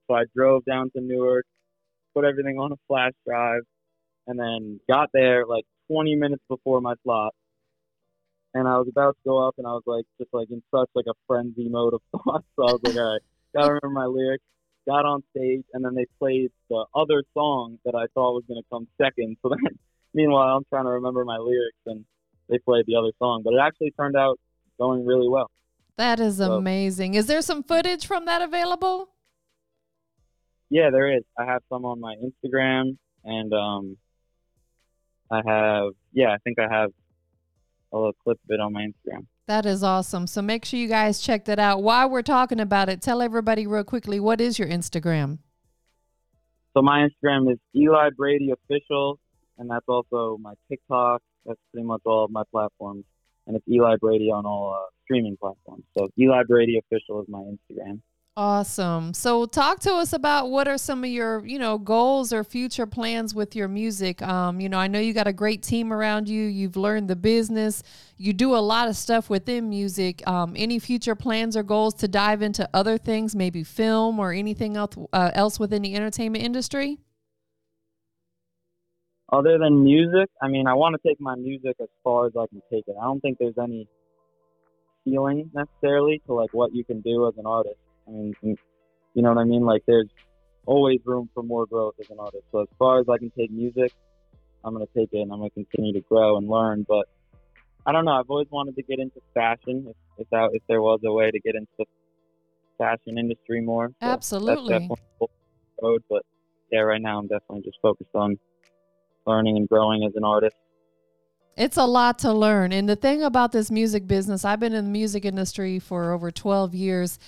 So 0.06 0.14
I 0.14 0.24
drove 0.34 0.64
down 0.64 0.90
to 0.96 1.00
Newark, 1.00 1.44
put 2.14 2.24
everything 2.24 2.58
on 2.58 2.72
a 2.72 2.76
flash 2.86 3.12
drive, 3.26 3.62
and 4.26 4.38
then 4.38 4.80
got 4.88 5.10
there 5.12 5.44
like 5.46 5.64
20 5.90 6.14
minutes 6.16 6.42
before 6.48 6.80
my 6.80 6.94
slot. 7.02 7.34
And 8.54 8.66
I 8.66 8.78
was 8.78 8.88
about 8.88 9.16
to 9.16 9.28
go 9.28 9.46
up, 9.46 9.54
and 9.58 9.66
I 9.66 9.70
was 9.70 9.82
like, 9.86 10.04
just 10.18 10.32
like 10.32 10.50
in 10.50 10.62
such 10.74 10.88
like 10.94 11.04
a 11.08 11.14
frenzy 11.26 11.68
mode 11.68 11.94
of 11.94 12.00
thought. 12.12 12.44
So 12.56 12.62
I 12.62 12.72
was 12.72 12.80
like, 12.82 12.96
all 12.96 13.12
right, 13.12 13.20
gotta 13.54 13.74
remember 13.74 14.00
my 14.00 14.06
lyrics. 14.06 14.44
Got 14.86 15.04
on 15.04 15.22
stage, 15.36 15.64
and 15.74 15.84
then 15.84 15.94
they 15.94 16.06
played 16.18 16.50
the 16.70 16.86
other 16.94 17.22
song 17.34 17.78
that 17.84 17.94
I 17.94 18.06
thought 18.14 18.32
was 18.32 18.44
gonna 18.48 18.62
come 18.70 18.88
second. 19.00 19.36
So 19.42 19.50
then, 19.50 19.78
meanwhile, 20.14 20.56
I'm 20.56 20.64
trying 20.70 20.84
to 20.84 20.90
remember 20.92 21.24
my 21.24 21.36
lyrics, 21.36 21.76
and 21.84 22.04
they 22.48 22.58
played 22.58 22.86
the 22.86 22.96
other 22.96 23.12
song. 23.18 23.42
But 23.44 23.52
it 23.52 23.60
actually 23.60 23.90
turned 23.90 24.16
out 24.16 24.38
going 24.78 25.04
really 25.04 25.28
well. 25.28 25.50
That 25.98 26.20
is 26.20 26.36
so, 26.36 26.52
amazing. 26.52 27.14
Is 27.14 27.26
there 27.26 27.42
some 27.42 27.64
footage 27.64 28.06
from 28.06 28.24
that 28.26 28.40
available? 28.40 29.10
Yeah, 30.70 30.90
there 30.90 31.12
is. 31.14 31.24
I 31.36 31.44
have 31.44 31.62
some 31.68 31.84
on 31.84 31.98
my 31.98 32.14
Instagram, 32.14 32.96
and 33.24 33.52
um, 33.52 33.96
I 35.28 35.42
have 35.44 35.90
yeah, 36.12 36.28
I 36.28 36.36
think 36.44 36.60
I 36.60 36.72
have 36.72 36.90
a 37.92 37.96
little 37.96 38.12
clip 38.22 38.38
of 38.44 38.50
it 38.50 38.60
on 38.60 38.72
my 38.74 38.82
Instagram. 38.86 39.26
That 39.48 39.66
is 39.66 39.82
awesome. 39.82 40.28
So 40.28 40.40
make 40.40 40.64
sure 40.64 40.78
you 40.78 40.86
guys 40.88 41.18
check 41.18 41.46
that 41.46 41.58
out. 41.58 41.82
While 41.82 42.10
we're 42.10 42.22
talking 42.22 42.60
about 42.60 42.88
it, 42.88 43.02
tell 43.02 43.20
everybody 43.20 43.66
real 43.66 43.82
quickly 43.82 44.20
what 44.20 44.40
is 44.40 44.56
your 44.56 44.68
Instagram? 44.68 45.38
So 46.74 46.82
my 46.82 47.08
Instagram 47.08 47.50
is 47.50 47.58
Eli 47.74 48.10
Brady 48.16 48.52
Official, 48.52 49.18
and 49.58 49.68
that's 49.68 49.86
also 49.88 50.38
my 50.40 50.54
TikTok. 50.70 51.22
That's 51.44 51.58
pretty 51.72 51.88
much 51.88 52.02
all 52.04 52.26
of 52.26 52.30
my 52.30 52.44
platforms 52.52 53.04
and 53.48 53.56
it's 53.56 53.66
Eli 53.68 53.96
Brady 53.96 54.30
on 54.30 54.46
all 54.46 54.76
uh, 54.78 54.86
streaming 55.04 55.36
platforms. 55.36 55.84
So 55.96 56.08
Eli 56.18 56.42
Brady 56.46 56.78
official 56.78 57.22
is 57.22 57.28
my 57.28 57.40
Instagram. 57.40 58.00
Awesome. 58.36 59.14
So 59.14 59.46
talk 59.46 59.80
to 59.80 59.94
us 59.94 60.12
about 60.12 60.48
what 60.48 60.68
are 60.68 60.78
some 60.78 61.02
of 61.02 61.10
your, 61.10 61.44
you 61.44 61.58
know, 61.58 61.76
goals 61.76 62.32
or 62.32 62.44
future 62.44 62.86
plans 62.86 63.34
with 63.34 63.56
your 63.56 63.66
music. 63.66 64.22
Um, 64.22 64.60
you 64.60 64.68
know, 64.68 64.78
I 64.78 64.86
know 64.86 65.00
you 65.00 65.12
got 65.12 65.26
a 65.26 65.32
great 65.32 65.60
team 65.60 65.92
around 65.92 66.28
you. 66.28 66.44
You've 66.44 66.76
learned 66.76 67.08
the 67.08 67.16
business. 67.16 67.82
You 68.16 68.32
do 68.32 68.54
a 68.54 68.62
lot 68.62 68.88
of 68.88 68.94
stuff 68.94 69.28
within 69.28 69.68
music. 69.68 70.24
Um, 70.28 70.54
any 70.56 70.78
future 70.78 71.16
plans 71.16 71.56
or 71.56 71.64
goals 71.64 71.94
to 71.94 72.06
dive 72.06 72.40
into 72.40 72.68
other 72.72 72.96
things, 72.96 73.34
maybe 73.34 73.64
film 73.64 74.20
or 74.20 74.32
anything 74.32 74.76
else, 74.76 74.94
uh, 75.12 75.32
else 75.34 75.58
within 75.58 75.82
the 75.82 75.96
entertainment 75.96 76.44
industry? 76.44 76.98
Other 79.30 79.58
than 79.58 79.84
music, 79.84 80.28
I 80.40 80.48
mean, 80.48 80.66
I 80.66 80.74
want 80.74 80.96
to 81.00 81.08
take 81.08 81.20
my 81.20 81.34
music 81.34 81.76
as 81.80 81.88
far 82.02 82.26
as 82.26 82.32
I 82.36 82.46
can 82.46 82.62
take 82.72 82.84
it. 82.86 82.94
I 83.00 83.04
don't 83.04 83.20
think 83.20 83.38
there's 83.38 83.58
any 83.62 83.86
ceiling 85.04 85.50
necessarily 85.54 86.22
to 86.26 86.34
like 86.34 86.50
what 86.52 86.74
you 86.74 86.84
can 86.84 87.00
do 87.00 87.28
as 87.28 87.34
an 87.36 87.46
artist. 87.46 87.76
I 88.06 88.10
mean, 88.10 88.34
you 88.42 89.22
know 89.22 89.28
what 89.30 89.40
I 89.40 89.44
mean? 89.44 89.64
Like, 89.64 89.82
there's 89.86 90.08
always 90.66 91.00
room 91.04 91.28
for 91.34 91.42
more 91.42 91.66
growth 91.66 91.94
as 92.00 92.10
an 92.10 92.18
artist. 92.18 92.44
So 92.52 92.60
as 92.60 92.68
far 92.78 93.00
as 93.00 93.06
I 93.08 93.18
can 93.18 93.30
take 93.38 93.50
music, 93.50 93.92
I'm 94.64 94.72
gonna 94.72 94.86
take 94.96 95.10
it 95.12 95.20
and 95.20 95.32
I'm 95.32 95.38
gonna 95.38 95.50
continue 95.50 95.92
to 95.94 96.00
grow 96.00 96.36
and 96.36 96.48
learn. 96.48 96.84
But 96.88 97.06
I 97.86 97.92
don't 97.92 98.04
know. 98.04 98.12
I've 98.12 98.28
always 98.28 98.48
wanted 98.50 98.76
to 98.76 98.82
get 98.82 98.98
into 98.98 99.20
fashion. 99.34 99.86
If, 99.88 99.96
if 100.18 100.30
that 100.30 100.50
if 100.52 100.62
there 100.68 100.82
was 100.82 101.00
a 101.04 101.12
way 101.12 101.30
to 101.30 101.40
get 101.40 101.54
into 101.54 101.68
the 101.78 101.84
fashion 102.76 103.18
industry 103.18 103.60
more, 103.60 103.88
so 103.88 103.94
absolutely. 104.08 104.72
That's 104.72 104.82
definitely 104.82 105.28
road. 105.82 106.02
But 106.08 106.22
yeah, 106.70 106.80
right 106.80 107.00
now 107.00 107.18
I'm 107.18 107.28
definitely 107.28 107.62
just 107.62 107.78
focused 107.80 108.14
on 108.14 108.38
learning 109.28 109.56
and 109.56 109.68
growing 109.68 110.02
as 110.04 110.16
an 110.16 110.24
artist. 110.24 110.56
It's 111.56 111.76
a 111.76 111.84
lot 111.84 112.20
to 112.20 112.32
learn. 112.32 112.72
And 112.72 112.88
the 112.88 112.96
thing 112.96 113.22
about 113.22 113.52
this 113.52 113.70
music 113.70 114.06
business, 114.06 114.44
I've 114.44 114.60
been 114.60 114.72
in 114.72 114.86
the 114.86 114.90
music 114.90 115.24
industry 115.24 115.78
for 115.78 116.12
over 116.12 116.30
12 116.30 116.74
years. 116.74 117.18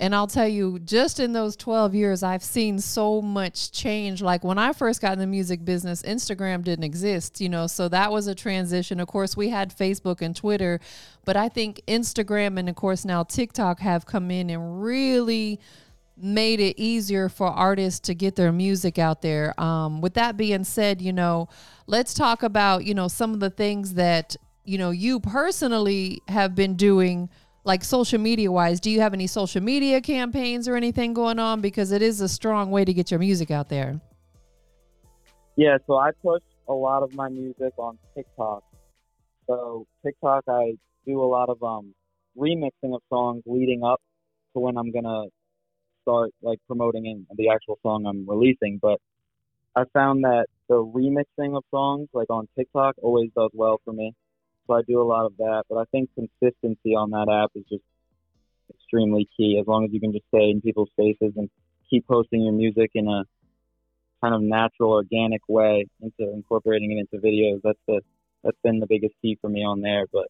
And 0.00 0.14
I'll 0.14 0.26
tell 0.26 0.48
you, 0.48 0.78
just 0.78 1.20
in 1.20 1.34
those 1.34 1.56
12 1.56 1.94
years, 1.94 2.22
I've 2.22 2.42
seen 2.42 2.78
so 2.78 3.20
much 3.20 3.70
change. 3.70 4.22
Like 4.22 4.42
when 4.42 4.56
I 4.56 4.72
first 4.72 5.02
got 5.02 5.12
in 5.12 5.18
the 5.18 5.26
music 5.26 5.62
business, 5.62 6.00
Instagram 6.02 6.64
didn't 6.64 6.84
exist, 6.84 7.38
you 7.38 7.50
know, 7.50 7.66
so 7.66 7.86
that 7.88 8.10
was 8.10 8.26
a 8.26 8.34
transition. 8.34 8.98
Of 8.98 9.08
course, 9.08 9.36
we 9.36 9.50
had 9.50 9.76
Facebook 9.76 10.22
and 10.22 10.34
Twitter, 10.34 10.80
but 11.26 11.36
I 11.36 11.50
think 11.50 11.82
Instagram 11.86 12.58
and, 12.58 12.70
of 12.70 12.76
course, 12.76 13.04
now 13.04 13.24
TikTok 13.24 13.80
have 13.80 14.06
come 14.06 14.30
in 14.30 14.48
and 14.48 14.82
really 14.82 15.60
made 16.22 16.60
it 16.60 16.80
easier 16.80 17.28
for 17.28 17.48
artists 17.48 18.00
to 18.00 18.14
get 18.14 18.36
their 18.36 18.52
music 18.52 18.98
out 18.98 19.22
there. 19.22 19.58
Um, 19.60 20.00
with 20.00 20.14
that 20.14 20.36
being 20.36 20.64
said, 20.64 21.00
you 21.00 21.12
know, 21.12 21.48
let's 21.86 22.14
talk 22.14 22.42
about, 22.42 22.84
you 22.84 22.94
know, 22.94 23.08
some 23.08 23.34
of 23.34 23.40
the 23.40 23.50
things 23.50 23.94
that, 23.94 24.36
you 24.64 24.78
know, 24.78 24.90
you 24.90 25.20
personally 25.20 26.20
have 26.28 26.54
been 26.54 26.76
doing 26.76 27.28
like 27.64 27.84
social 27.84 28.18
media 28.18 28.50
wise. 28.50 28.80
Do 28.80 28.90
you 28.90 29.00
have 29.00 29.14
any 29.14 29.26
social 29.26 29.62
media 29.62 30.00
campaigns 30.00 30.68
or 30.68 30.76
anything 30.76 31.12
going 31.14 31.38
on? 31.38 31.60
Because 31.60 31.92
it 31.92 32.02
is 32.02 32.20
a 32.20 32.28
strong 32.28 32.70
way 32.70 32.84
to 32.84 32.92
get 32.92 33.10
your 33.10 33.20
music 33.20 33.50
out 33.50 33.68
there. 33.68 34.00
Yeah, 35.56 35.78
so 35.86 35.96
I 35.96 36.10
push 36.22 36.42
a 36.68 36.72
lot 36.72 37.02
of 37.02 37.14
my 37.14 37.28
music 37.28 37.72
on 37.76 37.98
TikTok. 38.14 38.62
So 39.46 39.86
TikTok, 40.04 40.44
I 40.48 40.74
do 41.06 41.20
a 41.22 41.26
lot 41.26 41.48
of 41.48 41.62
um, 41.62 41.94
remixing 42.38 42.94
of 42.94 43.02
songs 43.08 43.42
leading 43.46 43.82
up 43.82 44.00
to 44.54 44.60
when 44.60 44.76
I'm 44.76 44.90
gonna 44.90 45.24
start 46.10 46.30
like 46.42 46.58
promoting 46.66 47.06
in 47.06 47.26
the 47.36 47.48
actual 47.48 47.78
song 47.82 48.06
I'm 48.06 48.28
releasing. 48.28 48.78
But 48.80 49.00
I 49.76 49.84
found 49.92 50.24
that 50.24 50.46
the 50.68 50.74
remixing 50.74 51.56
of 51.56 51.64
songs 51.70 52.08
like 52.12 52.30
on 52.30 52.48
TikTok 52.58 52.96
always 53.02 53.30
does 53.36 53.50
well 53.52 53.80
for 53.84 53.92
me. 53.92 54.14
So 54.66 54.74
I 54.74 54.82
do 54.86 55.00
a 55.00 55.04
lot 55.04 55.26
of 55.26 55.36
that. 55.38 55.64
But 55.68 55.78
I 55.78 55.84
think 55.92 56.10
consistency 56.14 56.94
on 56.94 57.10
that 57.10 57.28
app 57.30 57.50
is 57.54 57.64
just 57.68 57.84
extremely 58.74 59.28
key. 59.36 59.58
As 59.60 59.66
long 59.66 59.84
as 59.84 59.90
you 59.92 60.00
can 60.00 60.12
just 60.12 60.26
stay 60.28 60.50
in 60.50 60.60
people's 60.60 60.90
faces 60.96 61.32
and 61.36 61.48
keep 61.88 62.06
posting 62.06 62.42
your 62.42 62.52
music 62.52 62.90
in 62.94 63.08
a 63.08 63.24
kind 64.22 64.34
of 64.34 64.42
natural, 64.42 64.92
organic 64.92 65.40
way 65.48 65.86
into 66.00 66.32
incorporating 66.32 66.92
it 66.92 66.98
into 66.98 67.24
videos. 67.24 67.60
That's 67.64 67.78
the 67.86 68.00
that's 68.42 68.58
been 68.62 68.80
the 68.80 68.86
biggest 68.86 69.14
key 69.20 69.38
for 69.40 69.48
me 69.48 69.64
on 69.64 69.80
there. 69.80 70.06
But 70.12 70.28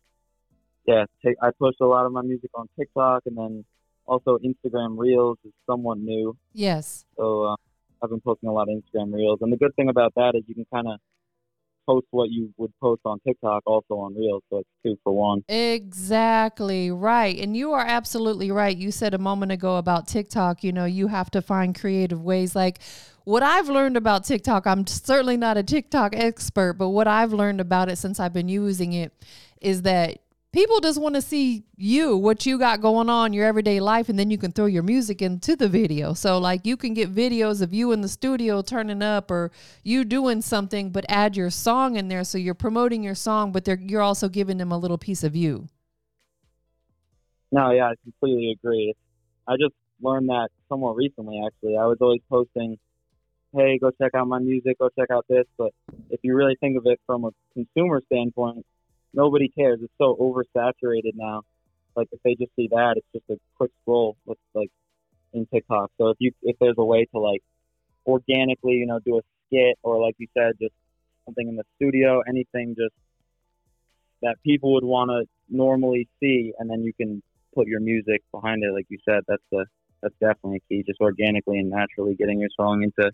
yeah, 0.87 1.05
I 1.43 1.51
post 1.59 1.79
a 1.81 1.87
lot 1.87 2.07
of 2.07 2.13
my 2.13 2.23
music 2.23 2.51
on 2.55 2.69
TikTok, 2.79 3.23
and 3.27 3.37
then 3.37 3.65
also 4.11 4.39
Instagram 4.39 4.99
Reels 4.99 5.39
is 5.45 5.53
somewhat 5.67 5.99
new. 5.99 6.37
Yes. 6.53 7.05
So 7.17 7.45
uh, 7.45 7.57
I've 8.03 8.11
been 8.11 8.21
posting 8.21 8.49
a 8.49 8.53
lot 8.53 8.69
of 8.69 8.77
Instagram 8.77 9.15
reels, 9.15 9.39
and 9.41 9.53
the 9.53 9.57
good 9.57 9.75
thing 9.77 9.89
about 9.89 10.13
that 10.17 10.33
is 10.35 10.43
you 10.49 10.55
can 10.55 10.67
kind 10.73 10.89
of 10.89 10.99
post 11.87 12.07
what 12.11 12.31
you 12.31 12.53
would 12.57 12.73
post 12.81 13.01
on 13.05 13.19
TikTok 13.27 13.63
also 13.67 13.95
on 13.95 14.15
Reels, 14.15 14.43
so 14.51 14.59
it's 14.59 14.69
two 14.85 14.99
for 15.03 15.13
one. 15.13 15.43
Exactly 15.49 16.91
right. 16.91 17.39
And 17.39 17.57
you 17.57 17.73
are 17.73 17.85
absolutely 17.85 18.51
right. 18.51 18.77
You 18.77 18.91
said 18.91 19.15
a 19.15 19.19
moment 19.19 19.53
ago 19.53 19.77
about 19.77 20.07
TikTok, 20.07 20.63
you 20.63 20.73
know, 20.73 20.85
you 20.85 21.07
have 21.07 21.31
to 21.33 21.43
find 21.43 21.79
creative 21.79 22.23
ways. 22.23 22.55
Like 22.55 22.81
what 23.25 23.43
I've 23.43 23.69
learned 23.69 23.97
about 23.97 24.25
TikTok, 24.25 24.67
I'm 24.67 24.87
certainly 24.87 25.37
not 25.37 25.57
a 25.57 25.63
TikTok 25.63 26.15
expert, 26.15 26.75
but 26.75 26.91
what 26.91 27.09
I've 27.09 27.33
learned 27.33 27.61
about 27.61 27.89
it 27.89 27.97
since 27.97 28.21
I've 28.21 28.35
been 28.35 28.49
using 28.49 28.93
it 28.93 29.13
is 29.61 29.83
that 29.83 30.19
people 30.53 30.81
just 30.81 31.01
want 31.01 31.15
to 31.15 31.23
see 31.23 31.65
you, 31.77 32.17
what 32.17 32.45
you 32.45 32.59
got 32.59 32.81
going 32.81 33.09
on, 33.09 33.33
your 33.33 33.47
everyday 33.47 33.81
life, 33.81 34.09
and 34.09 34.19
then 34.19 34.31
you 34.31 34.39
can 34.39 34.53
throw 34.53 34.67
your 34.67 34.83
music 34.83 35.23
into 35.23 35.57
the 35.57 35.69
video. 35.69 36.13
So, 36.13 36.39
like, 36.39 36.67
you 36.67 36.77
can 36.77 36.95
get 36.95 37.15
videos 37.15 37.63
of 37.63 37.73
you 37.73 37.93
in 37.93 38.01
the 38.01 38.09
studio 38.09 38.63
turning 38.63 39.03
up 39.03 39.31
or 39.31 39.51
you 39.83 40.05
doing 40.05 40.43
something, 40.43 40.91
but 40.91 41.05
add 41.09 41.37
your 41.37 41.51
song 41.51 41.97
in 41.97 42.09
there. 42.09 42.25
So 42.25 42.39
you're 42.39 42.55
promoting 42.55 43.03
your 43.03 43.15
song, 43.15 43.53
but 43.53 43.67
you're 43.67 44.03
also 44.03 44.29
giving 44.29 44.59
them 44.59 44.73
a 44.73 44.79
little 44.79 44.99
piece 44.99 45.25
of 45.25 45.37
you. 45.37 45.69
No, 47.53 47.71
yeah, 47.71 47.87
I 47.87 47.95
completely 48.03 48.53
agree. 48.53 48.95
I 49.47 49.55
just 49.55 49.75
learned 50.01 50.29
that 50.29 50.49
somewhat 50.69 50.97
recently, 50.97 51.43
actually. 51.45 51.77
I 51.77 51.87
was 51.87 51.99
always 52.01 52.21
posting, 52.29 52.79
hey, 53.53 53.79
go 53.79 53.91
check 53.91 54.15
out 54.15 54.29
my 54.29 54.39
music, 54.39 54.79
go 54.79 54.89
check 54.97 55.11
out 55.11 55.27
this. 55.29 55.47
But 55.59 55.73
if 56.11 56.21
you 56.23 56.35
really 56.35 56.57
think 56.61 56.77
of 56.79 56.87
it 56.87 57.01
from 57.07 57.25
a 57.25 57.31
consumer 57.55 58.03
standpoint, 58.07 58.65
nobody 59.13 59.49
cares. 59.49 59.81
It's 59.83 59.93
so 59.99 60.17
oversaturated 60.21 61.13
now. 61.15 61.43
Like 61.97 62.09
if 62.13 62.21
they 62.23 62.35
just 62.35 62.55
see 62.57 62.69
that, 62.71 62.95
it's 62.97 63.07
just 63.13 63.25
a 63.31 63.41
quick 63.57 63.71
scroll 63.83 64.17
with 64.25 64.39
like 64.55 64.71
in 65.33 65.47
TikTok. 65.47 65.91
So 65.99 66.09
if 66.09 66.17
you 66.21 66.33
if 66.43 66.57
there's 66.61 66.77
a 66.79 66.85
way 66.85 67.07
to 67.13 67.19
like 67.19 67.43
organically, 68.07 68.75
you 68.75 68.87
know, 68.87 69.01
do 69.05 69.19
a 69.19 69.23
skit 69.47 69.79
or 69.83 70.01
like 70.01 70.15
you 70.19 70.29
said, 70.37 70.53
just 70.61 70.75
something 71.25 71.49
in 71.49 71.57
the 71.57 71.65
studio, 71.77 72.23
anything 72.29 72.75
just 72.79 72.95
that 74.23 74.37
people 74.45 74.75
would 74.75 74.85
want 74.85 75.11
to 75.11 75.27
normally 75.49 76.09
see, 76.21 76.53
and 76.59 76.71
then 76.71 76.83
you 76.83 76.93
can 76.93 77.23
put 77.55 77.67
your 77.67 77.81
music 77.81 78.23
behind 78.33 78.63
it, 78.63 78.73
like 78.73 78.87
you 78.89 78.99
said. 79.05 79.23
That's 79.27 79.43
the 79.51 79.67
that's 80.03 80.15
definitely 80.21 80.63
key. 80.69 80.83
Just 80.87 81.01
organically 81.01 81.59
and 81.59 81.71
naturally 81.71 82.15
getting 82.15 82.39
your 82.39 82.51
song 82.57 82.83
into 82.83 83.11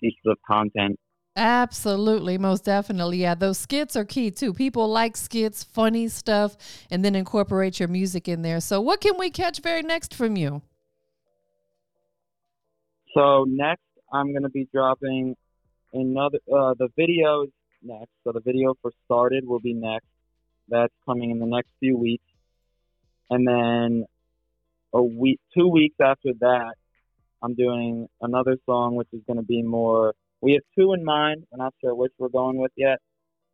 pieces 0.00 0.20
of 0.26 0.36
content 0.46 0.98
Absolutely, 1.36 2.38
most 2.38 2.64
definitely. 2.64 3.18
Yeah, 3.18 3.34
those 3.34 3.58
skits 3.58 3.96
are 3.96 4.04
key 4.04 4.30
too. 4.30 4.52
People 4.54 4.88
like 4.88 5.16
skits, 5.16 5.64
funny 5.64 6.06
stuff, 6.06 6.56
and 6.90 7.04
then 7.04 7.16
incorporate 7.16 7.80
your 7.80 7.88
music 7.88 8.28
in 8.28 8.42
there. 8.42 8.60
So, 8.60 8.80
what 8.80 9.00
can 9.00 9.18
we 9.18 9.30
catch 9.30 9.60
very 9.60 9.82
next 9.82 10.14
from 10.14 10.36
you? 10.36 10.62
So, 13.14 13.44
next, 13.48 13.82
I'm 14.12 14.30
going 14.30 14.44
to 14.44 14.48
be 14.48 14.68
dropping 14.72 15.36
another, 15.92 16.38
uh, 16.52 16.74
the 16.78 16.88
video 16.96 17.46
next. 17.82 18.10
So, 18.22 18.30
the 18.30 18.40
video 18.40 18.74
for 18.80 18.92
Started 19.06 19.44
will 19.44 19.60
be 19.60 19.74
next. 19.74 20.06
That's 20.68 20.94
coming 21.04 21.32
in 21.32 21.40
the 21.40 21.46
next 21.46 21.70
few 21.80 21.96
weeks. 21.96 22.24
And 23.28 23.46
then 23.46 24.06
a 24.92 25.02
week, 25.02 25.40
two 25.52 25.66
weeks 25.66 25.96
after 26.00 26.32
that, 26.40 26.74
I'm 27.42 27.54
doing 27.54 28.08
another 28.20 28.56
song, 28.66 28.94
which 28.94 29.08
is 29.12 29.20
going 29.26 29.38
to 29.38 29.44
be 29.44 29.62
more 29.62 30.14
we 30.44 30.52
have 30.52 30.62
two 30.78 30.92
in 30.92 31.02
mind. 31.02 31.44
We're 31.50 31.64
not 31.64 31.74
sure 31.80 31.94
which 31.94 32.12
we're 32.18 32.28
going 32.28 32.58
with 32.58 32.72
yet, 32.76 32.98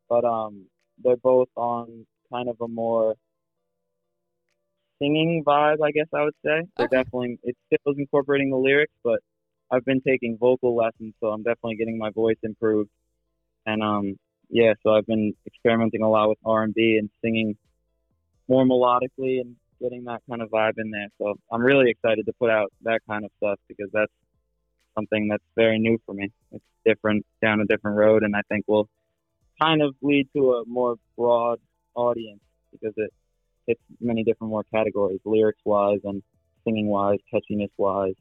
but 0.09 0.25
um, 0.25 0.67
they're 1.03 1.17
both 1.17 1.49
on 1.55 2.05
kind 2.33 2.49
of 2.49 2.57
a 2.61 2.67
more 2.67 3.15
singing 5.01 5.45
vibe, 5.47 5.83
I 5.83 5.93
guess 5.93 6.09
I 6.13 6.25
would 6.25 6.35
say. 6.45 6.63
They're 6.77 6.87
okay. 6.87 6.97
definitely 6.97 7.39
it 7.45 7.57
still 7.67 7.93
is 7.93 7.99
incorporating 7.99 8.51
the 8.51 8.57
lyrics, 8.57 8.93
but 9.05 9.21
I've 9.71 9.85
been 9.85 10.01
taking 10.01 10.37
vocal 10.37 10.75
lessons, 10.75 11.15
so 11.21 11.29
I'm 11.29 11.45
definitely 11.45 11.77
getting 11.77 11.97
my 11.97 12.11
voice 12.11 12.39
improved. 12.43 12.91
And 13.67 13.83
um, 13.85 14.17
yeah, 14.49 14.75
so 14.83 14.91
I've 14.91 15.07
been 15.07 15.33
experimenting 15.47 16.03
a 16.03 16.11
lot 16.11 16.29
with 16.29 16.39
R&B 16.45 16.99
and 16.99 17.09
singing 17.23 17.57
more 18.49 18.65
melodically 18.65 19.41
and 19.41 19.55
getting 19.81 20.05
that 20.05 20.23
kind 20.29 20.43
of 20.43 20.51
vibe 20.51 20.79
in 20.79 20.91
there. 20.91 21.09
So 21.19 21.37
I'm 21.53 21.63
really 21.63 21.89
excited 21.89 22.27
to 22.27 22.33
put 22.33 22.51
out 22.51 22.73
that 22.83 23.01
kind 23.09 23.25
of 23.25 23.31
stuff 23.37 23.61
because 23.69 23.89
that's 23.93 24.13
something 24.95 25.29
that's 25.29 25.45
very 25.57 25.79
new 25.79 25.99
for 26.07 26.15
me. 26.15 26.31
It's 26.53 26.65
different 26.85 27.25
down 27.43 27.61
a 27.61 27.65
different 27.65 27.97
road, 27.97 28.23
and 28.23 28.35
I 28.35 28.43
think 28.49 28.65
will 28.69 28.89
kind 29.61 29.83
of 29.83 29.95
lead 30.03 30.29
to 30.35 30.53
a 30.55 30.65
more 30.67 30.97
broad 31.17 31.59
audience 31.95 32.41
because 32.73 32.95
it 32.97 33.13
hits 33.67 33.81
many 34.01 34.25
different 34.25 34.51
more 34.51 34.65
categories, 34.65 35.21
lyrics 35.25 35.61
wise 35.65 36.01
and 36.05 36.23
singing 36.65 36.87
wise, 36.87 37.19
catchiness 37.33 37.71
wise. 37.77 38.15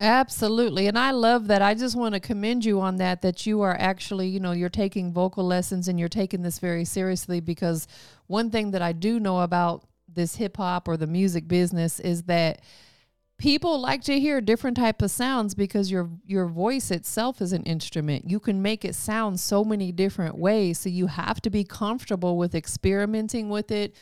Absolutely. 0.00 0.86
And 0.86 0.98
I 0.98 1.10
love 1.10 1.48
that. 1.48 1.60
I 1.60 1.74
just 1.74 1.94
want 1.94 2.14
to 2.14 2.20
commend 2.20 2.64
you 2.64 2.80
on 2.80 2.96
that, 2.96 3.20
that 3.20 3.44
you 3.44 3.60
are 3.60 3.76
actually, 3.78 4.28
you 4.28 4.40
know, 4.40 4.52
you're 4.52 4.70
taking 4.70 5.12
vocal 5.12 5.44
lessons 5.44 5.88
and 5.88 6.00
you're 6.00 6.08
taking 6.08 6.42
this 6.42 6.58
very 6.58 6.86
seriously 6.86 7.40
because 7.40 7.86
one 8.26 8.50
thing 8.50 8.70
that 8.70 8.80
I 8.80 8.92
do 8.92 9.20
know 9.20 9.40
about 9.40 9.84
this 10.08 10.36
hip 10.36 10.56
hop 10.56 10.88
or 10.88 10.96
the 10.96 11.06
music 11.06 11.46
business 11.46 12.00
is 12.00 12.22
that 12.24 12.62
people 13.40 13.80
like 13.80 14.02
to 14.02 14.20
hear 14.20 14.38
different 14.42 14.76
type 14.76 15.00
of 15.00 15.10
sounds 15.10 15.54
because 15.54 15.90
your 15.90 16.10
your 16.26 16.46
voice 16.46 16.90
itself 16.90 17.40
is 17.40 17.52
an 17.52 17.62
instrument. 17.62 18.30
You 18.30 18.38
can 18.38 18.60
make 18.60 18.84
it 18.84 18.94
sound 18.94 19.40
so 19.40 19.64
many 19.64 19.90
different 19.90 20.36
ways. 20.36 20.78
So 20.78 20.90
you 20.90 21.06
have 21.06 21.40
to 21.40 21.50
be 21.50 21.64
comfortable 21.64 22.36
with 22.36 22.54
experimenting 22.54 23.48
with 23.48 23.70
it 23.70 23.96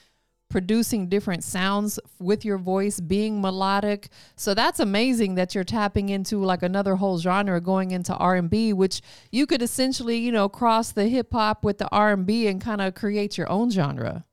producing 0.50 1.10
different 1.10 1.44
sounds 1.44 2.00
with 2.18 2.42
your 2.42 2.56
voice 2.56 3.00
being 3.00 3.40
melodic. 3.40 4.08
So 4.34 4.54
that's 4.54 4.80
amazing 4.80 5.34
that 5.34 5.54
you're 5.54 5.62
tapping 5.62 6.08
into 6.08 6.42
like 6.42 6.62
another 6.62 6.96
whole 6.96 7.18
genre 7.18 7.60
going 7.60 7.90
into 7.90 8.14
r&b 8.16 8.72
which 8.72 9.02
you 9.30 9.46
could 9.46 9.62
essentially 9.62 10.16
you 10.16 10.32
know 10.32 10.48
cross 10.48 10.90
the 10.90 11.06
hip 11.06 11.32
hop 11.32 11.64
with 11.64 11.78
the 11.78 11.88
r&b 11.92 12.46
and 12.46 12.60
kind 12.60 12.80
of 12.80 12.94
create 12.94 13.38
your 13.38 13.48
own 13.50 13.70
genre. 13.70 14.24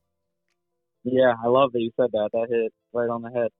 Yeah 1.03 1.33
i 1.43 1.47
love 1.47 1.73
that 1.73 1.81
you 1.81 1.91
said 1.95 2.09
that. 2.13 2.29
That 2.33 2.47
hit 2.49 2.73
right 2.93 3.09
on 3.09 3.21
the 3.21 3.29
head 3.29 3.51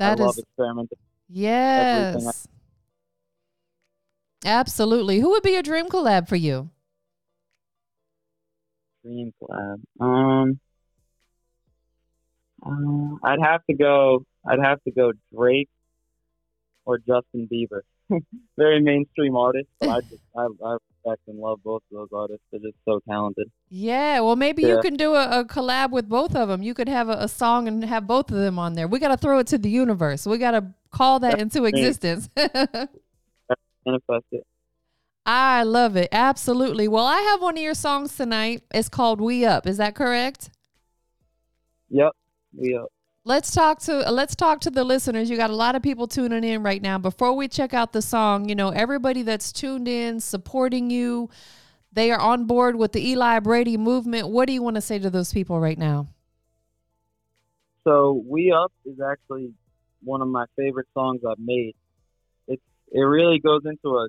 that 0.00 0.18
I 0.18 0.22
is, 0.22 0.26
love 0.26 0.38
experimenting. 0.38 0.98
Yes. 1.28 2.48
Absolutely. 4.44 5.20
Who 5.20 5.30
would 5.30 5.42
be 5.42 5.54
a 5.54 5.62
dream 5.62 5.88
collab 5.88 6.26
for 6.26 6.36
you? 6.36 6.70
Dream 9.04 9.32
collab. 9.40 9.80
Um, 10.00 10.58
uh, 12.64 13.16
I'd 13.28 13.40
have 13.42 13.60
to 13.66 13.76
go. 13.76 14.24
I'd 14.48 14.58
have 14.60 14.82
to 14.84 14.90
go 14.90 15.12
Drake 15.34 15.68
or 16.86 16.98
Justin 16.98 17.46
Bieber. 17.52 17.82
Very 18.56 18.80
mainstream 18.80 19.36
artist, 19.36 19.68
but 19.78 19.90
I 19.90 20.00
just 20.00 20.22
I, 20.34 20.46
I 20.64 20.76
respect 21.04 21.22
and 21.28 21.38
love 21.38 21.62
both 21.62 21.82
of 21.90 21.96
those 21.96 22.08
artists. 22.12 22.42
They're 22.50 22.60
just 22.60 22.76
so 22.84 23.00
talented. 23.08 23.50
Yeah, 23.68 24.20
well, 24.20 24.36
maybe 24.36 24.62
yeah. 24.62 24.68
you 24.68 24.80
can 24.80 24.94
do 24.94 25.14
a, 25.14 25.40
a, 25.40 25.44
collab 25.44 25.90
with 25.90 26.08
both 26.08 26.34
of 26.34 26.48
them. 26.48 26.62
You 26.62 26.74
could 26.74 26.88
have 26.88 27.08
a, 27.08 27.12
a, 27.12 27.28
song 27.28 27.68
and 27.68 27.84
have 27.84 28.06
both 28.06 28.30
of 28.30 28.36
them 28.36 28.58
on 28.58 28.74
there. 28.74 28.88
We 28.88 28.98
got 28.98 29.08
to 29.08 29.16
throw 29.16 29.38
it 29.38 29.46
to 29.48 29.58
the 29.58 29.70
universe. 29.70 30.26
We 30.26 30.38
got 30.38 30.52
to 30.52 30.64
call 30.90 31.20
that 31.20 31.38
That's 31.38 31.42
into 31.42 31.64
existence. 31.64 32.28
Manifest 32.36 34.26
it. 34.32 34.46
I 35.26 35.62
love 35.62 35.96
it. 35.96 36.08
Absolutely. 36.12 36.88
Well, 36.88 37.06
I 37.06 37.20
have 37.20 37.42
one 37.42 37.56
of 37.56 37.62
your 37.62 37.74
songs 37.74 38.16
tonight. 38.16 38.62
It's 38.72 38.88
called 38.88 39.20
We 39.20 39.44
Up. 39.44 39.66
Is 39.66 39.76
that 39.76 39.94
correct? 39.94 40.50
Yep. 41.90 42.12
We 42.56 42.74
Up. 42.74 42.90
Let's 43.24 43.50
talk 43.54 43.80
to 43.80 44.08
uh, 44.08 44.10
let's 44.10 44.34
talk 44.34 44.60
to 44.62 44.70
the 44.70 44.82
listeners. 44.82 45.28
You 45.28 45.36
got 45.36 45.50
a 45.50 45.56
lot 45.56 45.74
of 45.74 45.82
people 45.82 46.08
tuning 46.08 46.42
in 46.42 46.62
right 46.62 46.80
now. 46.80 46.96
Before 46.96 47.34
we 47.34 47.48
check 47.48 47.74
out 47.74 47.92
the 47.92 48.00
song, 48.00 48.48
you 48.48 48.54
know, 48.54 48.70
everybody 48.70 49.22
that's 49.22 49.52
tuned 49.52 49.88
in, 49.88 50.20
supporting 50.20 50.90
you, 50.90 51.28
they 51.92 52.10
are 52.12 52.20
on 52.20 52.46
board 52.46 52.76
with 52.76 52.92
the 52.92 53.10
Eli 53.10 53.40
Brady 53.40 53.76
movement. 53.76 54.28
What 54.28 54.46
do 54.46 54.54
you 54.54 54.62
want 54.62 54.76
to 54.76 54.80
say 54.80 54.98
to 54.98 55.10
those 55.10 55.34
people 55.34 55.60
right 55.60 55.76
now? 55.76 56.08
So, 57.84 58.22
We 58.26 58.52
Up 58.52 58.72
is 58.86 59.00
actually 59.00 59.52
one 60.02 60.22
of 60.22 60.28
my 60.28 60.46
favorite 60.56 60.88
songs 60.94 61.20
I've 61.28 61.38
made. 61.38 61.74
It's 62.48 62.62
it 62.90 63.00
really 63.00 63.38
goes 63.38 63.62
into 63.66 63.96
a 63.98 64.08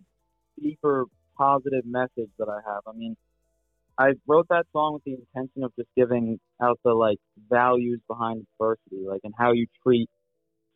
deeper 0.62 1.06
positive 1.38 1.86
message 1.86 2.30
that 2.40 2.48
I 2.48 2.60
have. 2.66 2.84
I 2.88 2.94
mean, 2.94 3.18
I 3.98 4.14
wrote 4.26 4.48
that 4.50 4.68
song 4.72 4.94
with 4.94 5.04
the 5.04 5.16
intention 5.16 5.64
of 5.64 5.76
just 5.76 5.90
giving 5.98 6.40
out 6.62 6.80
the 6.86 6.94
like 6.94 7.20
values 7.52 8.00
behind 8.08 8.46
adversity, 8.60 9.06
like 9.08 9.22
and 9.24 9.34
how 9.38 9.52
you 9.52 9.68
treat 9.84 10.10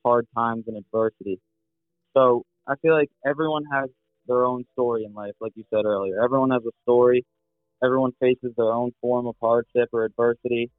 hard 0.05 0.27
times 0.35 0.65
and 0.67 0.77
adversity. 0.77 1.39
So 2.15 2.43
I 2.67 2.75
feel 2.81 2.93
like 2.93 3.09
everyone 3.25 3.63
has 3.73 3.89
their 4.27 4.45
own 4.45 4.65
story 4.73 5.05
in 5.05 5.13
life, 5.13 5.33
like 5.39 5.53
you 5.55 5.63
said 5.71 5.85
earlier. 5.85 6.23
Everyone 6.23 6.51
has 6.51 6.63
a 6.65 6.71
story. 6.83 7.25
Everyone 7.83 8.11
faces 8.19 8.53
their 8.57 8.71
own 8.71 8.91
form 9.01 9.27
of 9.27 9.35
hardship 9.41 9.89
or 9.93 10.05
adversity. 10.05 10.71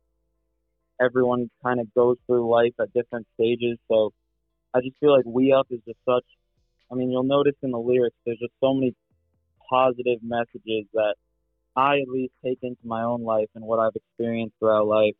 Everyone 1.00 1.50
kind 1.62 1.80
of 1.80 1.92
goes 1.94 2.16
through 2.26 2.50
life 2.50 2.72
at 2.80 2.92
different 2.92 3.26
stages. 3.34 3.78
So 3.88 4.12
I 4.74 4.80
just 4.80 4.96
feel 5.00 5.14
like 5.14 5.24
We 5.26 5.52
Up 5.52 5.66
is 5.70 5.80
just 5.86 5.98
such. 6.08 6.24
I 6.90 6.94
mean, 6.94 7.10
you'll 7.10 7.24
notice 7.24 7.54
in 7.62 7.70
the 7.72 7.78
lyrics, 7.78 8.16
there's 8.24 8.38
just 8.38 8.54
so 8.60 8.72
many 8.74 8.94
positive 9.68 10.18
messages 10.22 10.86
that 10.94 11.16
I 11.76 11.98
at 12.00 12.08
least 12.08 12.32
take 12.44 12.58
into 12.62 12.80
my 12.84 13.02
own 13.02 13.22
life 13.24 13.48
and 13.54 13.64
what 13.64 13.78
I've 13.78 13.96
experienced 13.96 14.54
throughout 14.58 14.86
life 14.86 15.14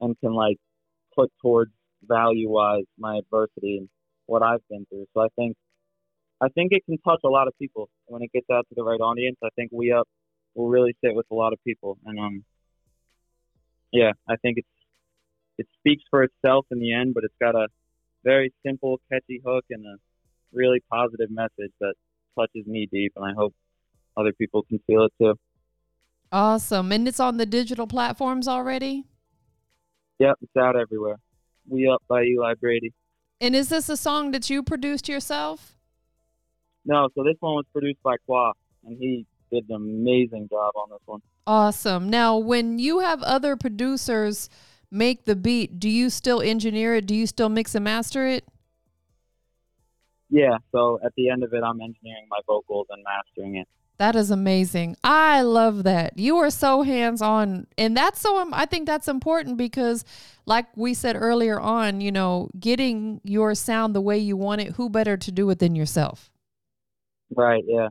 and 0.00 0.18
can 0.20 0.32
like 0.32 0.56
put 1.14 1.30
towards 1.42 1.72
value 2.02 2.48
wise 2.48 2.84
my 2.98 3.18
adversity 3.18 3.78
and 3.78 3.88
what 4.26 4.42
I've 4.42 4.66
been 4.68 4.86
through. 4.86 5.06
So 5.14 5.20
I 5.20 5.28
think 5.36 5.56
I 6.40 6.48
think 6.48 6.72
it 6.72 6.84
can 6.86 6.98
touch 6.98 7.20
a 7.24 7.28
lot 7.28 7.48
of 7.48 7.54
people 7.58 7.90
when 8.06 8.22
it 8.22 8.32
gets 8.32 8.46
out 8.50 8.66
to 8.68 8.74
the 8.74 8.82
right 8.82 9.00
audience. 9.00 9.36
I 9.44 9.48
think 9.56 9.70
We 9.72 9.92
Up 9.92 10.08
will 10.54 10.68
really 10.68 10.96
sit 11.04 11.14
with 11.14 11.26
a 11.30 11.34
lot 11.34 11.52
of 11.52 11.58
people, 11.64 11.98
and 12.06 12.18
um, 12.18 12.44
yeah, 13.92 14.12
I 14.28 14.36
think 14.36 14.58
it's 14.58 14.68
it 15.58 15.66
speaks 15.78 16.02
for 16.10 16.22
itself 16.22 16.66
in 16.70 16.78
the 16.78 16.94
end, 16.94 17.12
but 17.14 17.24
it's 17.24 17.34
got 17.40 17.54
a 17.54 17.68
very 18.24 18.52
simple, 18.64 19.00
catchy 19.12 19.42
hook 19.44 19.64
and 19.68 19.84
a 19.84 19.96
really 20.52 20.82
positive 20.90 21.30
message 21.30 21.72
that 21.80 21.94
touches 22.38 22.66
me 22.66 22.88
deep, 22.90 23.12
and 23.16 23.24
I 23.24 23.32
hope 23.36 23.54
other 24.16 24.32
people 24.32 24.62
can 24.62 24.78
feel 24.86 25.04
it 25.04 25.12
too. 25.20 25.34
Awesome, 26.32 26.92
and 26.92 27.06
it's 27.06 27.20
on 27.20 27.36
the 27.36 27.46
digital 27.46 27.86
platforms 27.86 28.48
already. 28.48 29.04
Yep, 30.20 30.36
it's 30.42 30.56
out 30.56 30.76
everywhere. 30.76 31.16
We 31.66 31.88
Up 31.88 32.02
by 32.06 32.24
Eli 32.24 32.52
Brady. 32.54 32.92
And 33.40 33.56
is 33.56 33.70
this 33.70 33.88
a 33.88 33.96
song 33.96 34.32
that 34.32 34.50
you 34.50 34.62
produced 34.62 35.08
yourself? 35.08 35.78
No, 36.84 37.08
so 37.14 37.24
this 37.24 37.36
one 37.40 37.54
was 37.54 37.64
produced 37.72 38.02
by 38.02 38.16
Qua, 38.26 38.52
and 38.84 38.98
he 38.98 39.24
did 39.50 39.64
an 39.70 39.76
amazing 39.76 40.48
job 40.50 40.72
on 40.76 40.90
this 40.90 41.00
one. 41.06 41.22
Awesome. 41.46 42.10
Now, 42.10 42.36
when 42.36 42.78
you 42.78 43.00
have 43.00 43.22
other 43.22 43.56
producers 43.56 44.50
make 44.90 45.24
the 45.24 45.34
beat, 45.34 45.80
do 45.80 45.88
you 45.88 46.10
still 46.10 46.42
engineer 46.42 46.96
it? 46.96 47.06
Do 47.06 47.14
you 47.14 47.26
still 47.26 47.48
mix 47.48 47.74
and 47.74 47.84
master 47.84 48.26
it? 48.26 48.44
Yeah, 50.28 50.58
so 50.70 51.00
at 51.02 51.14
the 51.16 51.30
end 51.30 51.44
of 51.44 51.54
it, 51.54 51.62
I'm 51.64 51.80
engineering 51.80 52.26
my 52.28 52.40
vocals 52.46 52.88
and 52.90 53.02
mastering 53.02 53.56
it. 53.56 53.68
That 54.00 54.16
is 54.16 54.30
amazing. 54.30 54.96
I 55.04 55.42
love 55.42 55.82
that. 55.82 56.18
You 56.18 56.38
are 56.38 56.48
so 56.48 56.80
hands 56.80 57.20
on. 57.20 57.66
And 57.76 57.94
that's 57.94 58.18
so, 58.18 58.48
I 58.50 58.64
think 58.64 58.86
that's 58.86 59.08
important 59.08 59.58
because, 59.58 60.06
like 60.46 60.74
we 60.74 60.94
said 60.94 61.16
earlier 61.16 61.60
on, 61.60 62.00
you 62.00 62.10
know, 62.10 62.48
getting 62.58 63.20
your 63.24 63.54
sound 63.54 63.94
the 63.94 64.00
way 64.00 64.16
you 64.16 64.38
want 64.38 64.62
it, 64.62 64.68
who 64.76 64.88
better 64.88 65.18
to 65.18 65.30
do 65.30 65.50
it 65.50 65.58
than 65.58 65.74
yourself? 65.74 66.30
Right, 67.36 67.62
yeah. 67.66 67.88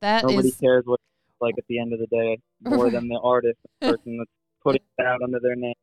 That 0.00 0.22
Nobody 0.22 0.48
is, 0.48 0.56
cares 0.56 0.84
what 0.86 1.00
it's 1.28 1.42
like 1.42 1.54
at 1.58 1.64
the 1.68 1.78
end 1.78 1.92
of 1.92 1.98
the 1.98 2.06
day 2.06 2.38
more 2.62 2.90
than 2.90 3.08
the 3.08 3.20
artist, 3.22 3.58
the 3.82 3.88
person 3.90 4.16
that's 4.16 4.30
putting 4.62 4.80
it 4.96 5.04
out 5.04 5.20
under 5.20 5.38
their 5.38 5.54
name. 5.54 5.74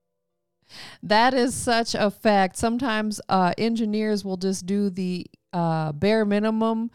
That 1.03 1.35
is 1.35 1.53
such 1.53 1.93
a 1.93 2.09
fact. 2.09 2.57
Sometimes 2.57 3.21
uh, 3.29 3.53
engineers 3.55 4.25
will 4.25 4.37
just 4.37 4.65
do 4.65 4.89
the 4.89 5.27
uh, 5.53 5.91
bare 5.91 6.25
minimum 6.25 6.89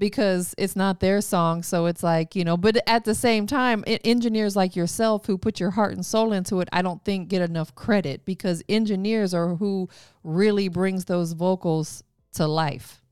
because 0.00 0.54
it's 0.58 0.74
not 0.74 0.98
their 0.98 1.20
song. 1.20 1.62
So 1.62 1.86
it's 1.86 2.02
like, 2.02 2.34
you 2.34 2.42
know, 2.42 2.56
but 2.56 2.78
at 2.88 3.04
the 3.04 3.14
same 3.14 3.46
time, 3.46 3.84
engineers 3.86 4.56
like 4.56 4.74
yourself 4.74 5.26
who 5.26 5.38
put 5.38 5.60
your 5.60 5.70
heart 5.70 5.92
and 5.92 6.04
soul 6.04 6.32
into 6.32 6.58
it, 6.60 6.68
I 6.72 6.82
don't 6.82 7.04
think 7.04 7.28
get 7.28 7.42
enough 7.42 7.74
credit 7.76 8.24
because 8.24 8.64
engineers 8.68 9.32
are 9.34 9.54
who 9.54 9.88
really 10.24 10.68
brings 10.68 11.04
those 11.04 11.34
vocals 11.34 12.02
to 12.32 12.48
life. 12.48 13.02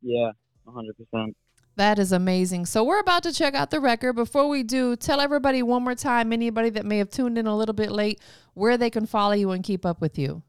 Yeah, 0.00 0.30
100%. 0.66 1.34
That 1.74 1.98
is 1.98 2.12
amazing. 2.12 2.64
So 2.66 2.84
we're 2.84 3.00
about 3.00 3.24
to 3.24 3.32
check 3.32 3.54
out 3.54 3.70
the 3.70 3.80
record. 3.80 4.14
Before 4.14 4.48
we 4.48 4.62
do, 4.62 4.96
tell 4.96 5.20
everybody 5.20 5.62
one 5.62 5.82
more 5.82 5.94
time, 5.94 6.32
anybody 6.32 6.70
that 6.70 6.86
may 6.86 6.98
have 6.98 7.10
tuned 7.10 7.36
in 7.36 7.46
a 7.46 7.56
little 7.56 7.74
bit 7.74 7.90
late, 7.90 8.20
where 8.54 8.78
they 8.78 8.88
can 8.88 9.04
follow 9.04 9.34
you 9.34 9.50
and 9.50 9.62
keep 9.62 9.84
up 9.84 10.00
with 10.00 10.18
you. 10.18 10.42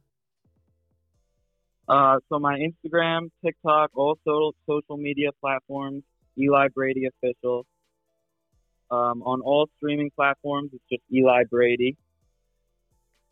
Uh, 1.88 2.19
so 2.30 2.39
my 2.39 2.60
Instagram, 2.60 3.30
TikTok, 3.43 3.91
all 3.95 4.17
social 4.26 4.97
media 4.97 5.30
platforms, 5.39 6.04
Eli 6.38 6.67
Brady 6.73 7.06
official. 7.06 7.65
Um, 8.89 9.21
on 9.23 9.41
all 9.41 9.69
streaming 9.78 10.12
platforms, 10.15 10.71
it's 10.73 10.84
just 10.89 11.04
Eli 11.13 11.43
Brady. 11.50 11.97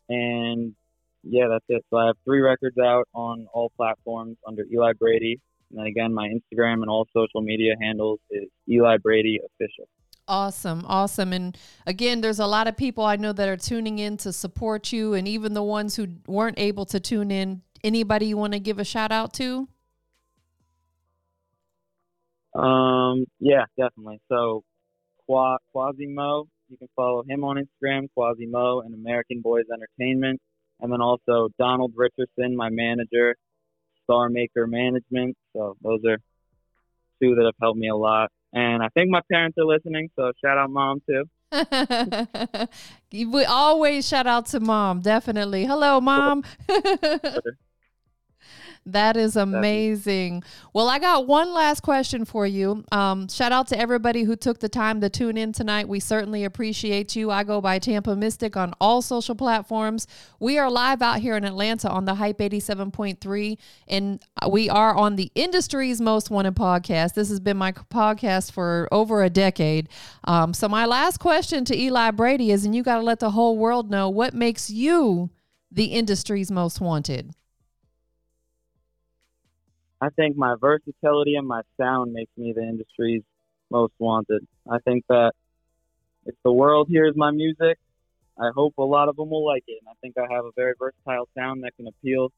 And 0.08 0.74
yeah, 1.22 1.48
that's 1.48 1.64
it. 1.68 1.84
So 1.90 1.96
I 1.96 2.06
have 2.06 2.16
three 2.24 2.40
records 2.40 2.78
out 2.78 3.08
on 3.14 3.46
all 3.52 3.70
platforms 3.76 4.36
under 4.46 4.64
Eli 4.72 4.92
Brady. 4.98 5.40
And 5.70 5.80
then 5.80 5.86
again, 5.86 6.14
my 6.14 6.28
Instagram 6.28 6.82
and 6.82 6.88
all 6.88 7.06
social 7.12 7.40
media 7.40 7.74
handles 7.80 8.20
is 8.30 8.48
Eli 8.68 8.98
Brady 8.98 9.40
official. 9.44 9.88
Awesome, 10.28 10.84
awesome. 10.86 11.32
And 11.32 11.56
again, 11.86 12.20
there's 12.20 12.40
a 12.40 12.46
lot 12.46 12.66
of 12.66 12.76
people 12.76 13.04
I 13.04 13.16
know 13.16 13.32
that 13.32 13.48
are 13.48 13.56
tuning 13.56 13.98
in 13.98 14.16
to 14.18 14.32
support 14.32 14.92
you, 14.92 15.14
and 15.14 15.28
even 15.28 15.54
the 15.54 15.62
ones 15.62 15.94
who 15.94 16.08
weren't 16.26 16.58
able 16.58 16.84
to 16.86 16.98
tune 16.98 17.30
in. 17.30 17.62
Anybody 17.86 18.26
you 18.26 18.36
want 18.36 18.52
to 18.52 18.58
give 18.58 18.80
a 18.80 18.84
shout 18.84 19.12
out 19.12 19.32
to? 19.34 19.68
Um, 22.52 23.26
yeah, 23.38 23.66
definitely. 23.78 24.18
So, 24.28 24.64
Qua, 25.24 25.58
Quasimo, 25.72 26.48
you 26.68 26.76
can 26.78 26.88
follow 26.96 27.22
him 27.22 27.44
on 27.44 27.58
Instagram, 27.58 28.08
Quasimo 28.18 28.84
and 28.84 28.92
American 28.92 29.40
Boys 29.40 29.66
Entertainment. 29.72 30.40
And 30.80 30.90
then 30.90 31.00
also 31.00 31.48
Donald 31.60 31.92
Richardson, 31.94 32.56
my 32.56 32.70
manager, 32.70 33.36
Star 34.02 34.28
Maker 34.30 34.66
Management. 34.66 35.36
So 35.54 35.76
those 35.80 36.00
are 36.08 36.18
two 37.22 37.36
that 37.36 37.44
have 37.44 37.54
helped 37.60 37.78
me 37.78 37.88
a 37.88 37.94
lot. 37.94 38.32
And 38.52 38.82
I 38.82 38.88
think 38.88 39.10
my 39.10 39.20
parents 39.30 39.56
are 39.58 39.64
listening, 39.64 40.10
so 40.16 40.32
shout 40.44 40.58
out 40.58 40.70
mom 40.70 41.02
too. 41.08 41.24
we 43.12 43.44
always 43.44 44.08
shout 44.08 44.26
out 44.26 44.46
to 44.46 44.58
mom, 44.58 45.02
definitely. 45.02 45.66
Hello, 45.66 46.00
mom. 46.00 46.42
That 48.86 49.16
is 49.16 49.34
amazing. 49.34 50.44
Well, 50.72 50.88
I 50.88 51.00
got 51.00 51.26
one 51.26 51.52
last 51.52 51.80
question 51.80 52.24
for 52.24 52.46
you. 52.46 52.84
Um, 52.92 53.28
shout 53.28 53.50
out 53.50 53.66
to 53.68 53.78
everybody 53.78 54.22
who 54.22 54.36
took 54.36 54.60
the 54.60 54.68
time 54.68 55.00
to 55.00 55.10
tune 55.10 55.36
in 55.36 55.52
tonight. 55.52 55.88
We 55.88 55.98
certainly 55.98 56.44
appreciate 56.44 57.16
you. 57.16 57.32
I 57.32 57.42
go 57.42 57.60
by 57.60 57.80
Tampa 57.80 58.14
Mystic 58.14 58.56
on 58.56 58.74
all 58.80 59.02
social 59.02 59.34
platforms. 59.34 60.06
We 60.38 60.58
are 60.58 60.70
live 60.70 61.02
out 61.02 61.18
here 61.18 61.36
in 61.36 61.44
Atlanta 61.44 61.90
on 61.90 62.04
the 62.04 62.14
Hype 62.14 62.38
87.3, 62.38 63.58
and 63.88 64.22
we 64.48 64.70
are 64.70 64.94
on 64.94 65.16
the 65.16 65.32
industry's 65.34 66.00
most 66.00 66.30
wanted 66.30 66.54
podcast. 66.54 67.14
This 67.14 67.28
has 67.28 67.40
been 67.40 67.56
my 67.56 67.72
podcast 67.72 68.52
for 68.52 68.88
over 68.92 69.24
a 69.24 69.30
decade. 69.30 69.88
Um, 70.24 70.54
so, 70.54 70.68
my 70.68 70.86
last 70.86 71.18
question 71.18 71.64
to 71.64 71.76
Eli 71.76 72.12
Brady 72.12 72.52
is, 72.52 72.64
and 72.64 72.72
you 72.72 72.84
got 72.84 72.98
to 72.98 73.02
let 73.02 73.18
the 73.18 73.32
whole 73.32 73.58
world 73.58 73.90
know 73.90 74.08
what 74.08 74.32
makes 74.32 74.70
you 74.70 75.30
the 75.72 75.86
industry's 75.86 76.52
most 76.52 76.80
wanted. 76.80 77.34
I 80.00 80.10
think 80.10 80.36
my 80.36 80.56
versatility 80.60 81.36
and 81.36 81.46
my 81.46 81.62
sound 81.80 82.12
makes 82.12 82.30
me 82.36 82.52
the 82.52 82.62
industry's 82.62 83.22
most 83.70 83.94
wanted. 83.98 84.46
I 84.70 84.78
think 84.80 85.04
that 85.08 85.32
if 86.26 86.34
the 86.44 86.52
world 86.52 86.88
hears 86.90 87.14
my 87.16 87.30
music, 87.30 87.78
I 88.38 88.50
hope 88.54 88.74
a 88.78 88.82
lot 88.82 89.08
of 89.08 89.16
them 89.16 89.30
will 89.30 89.46
like 89.46 89.64
it. 89.66 89.80
And 89.80 89.88
I 89.88 89.94
think 90.02 90.16
I 90.18 90.32
have 90.34 90.44
a 90.44 90.50
very 90.56 90.74
versatile 90.78 91.28
sound 91.36 91.62
that 91.64 91.76
can 91.76 91.86
appeal 91.86 92.30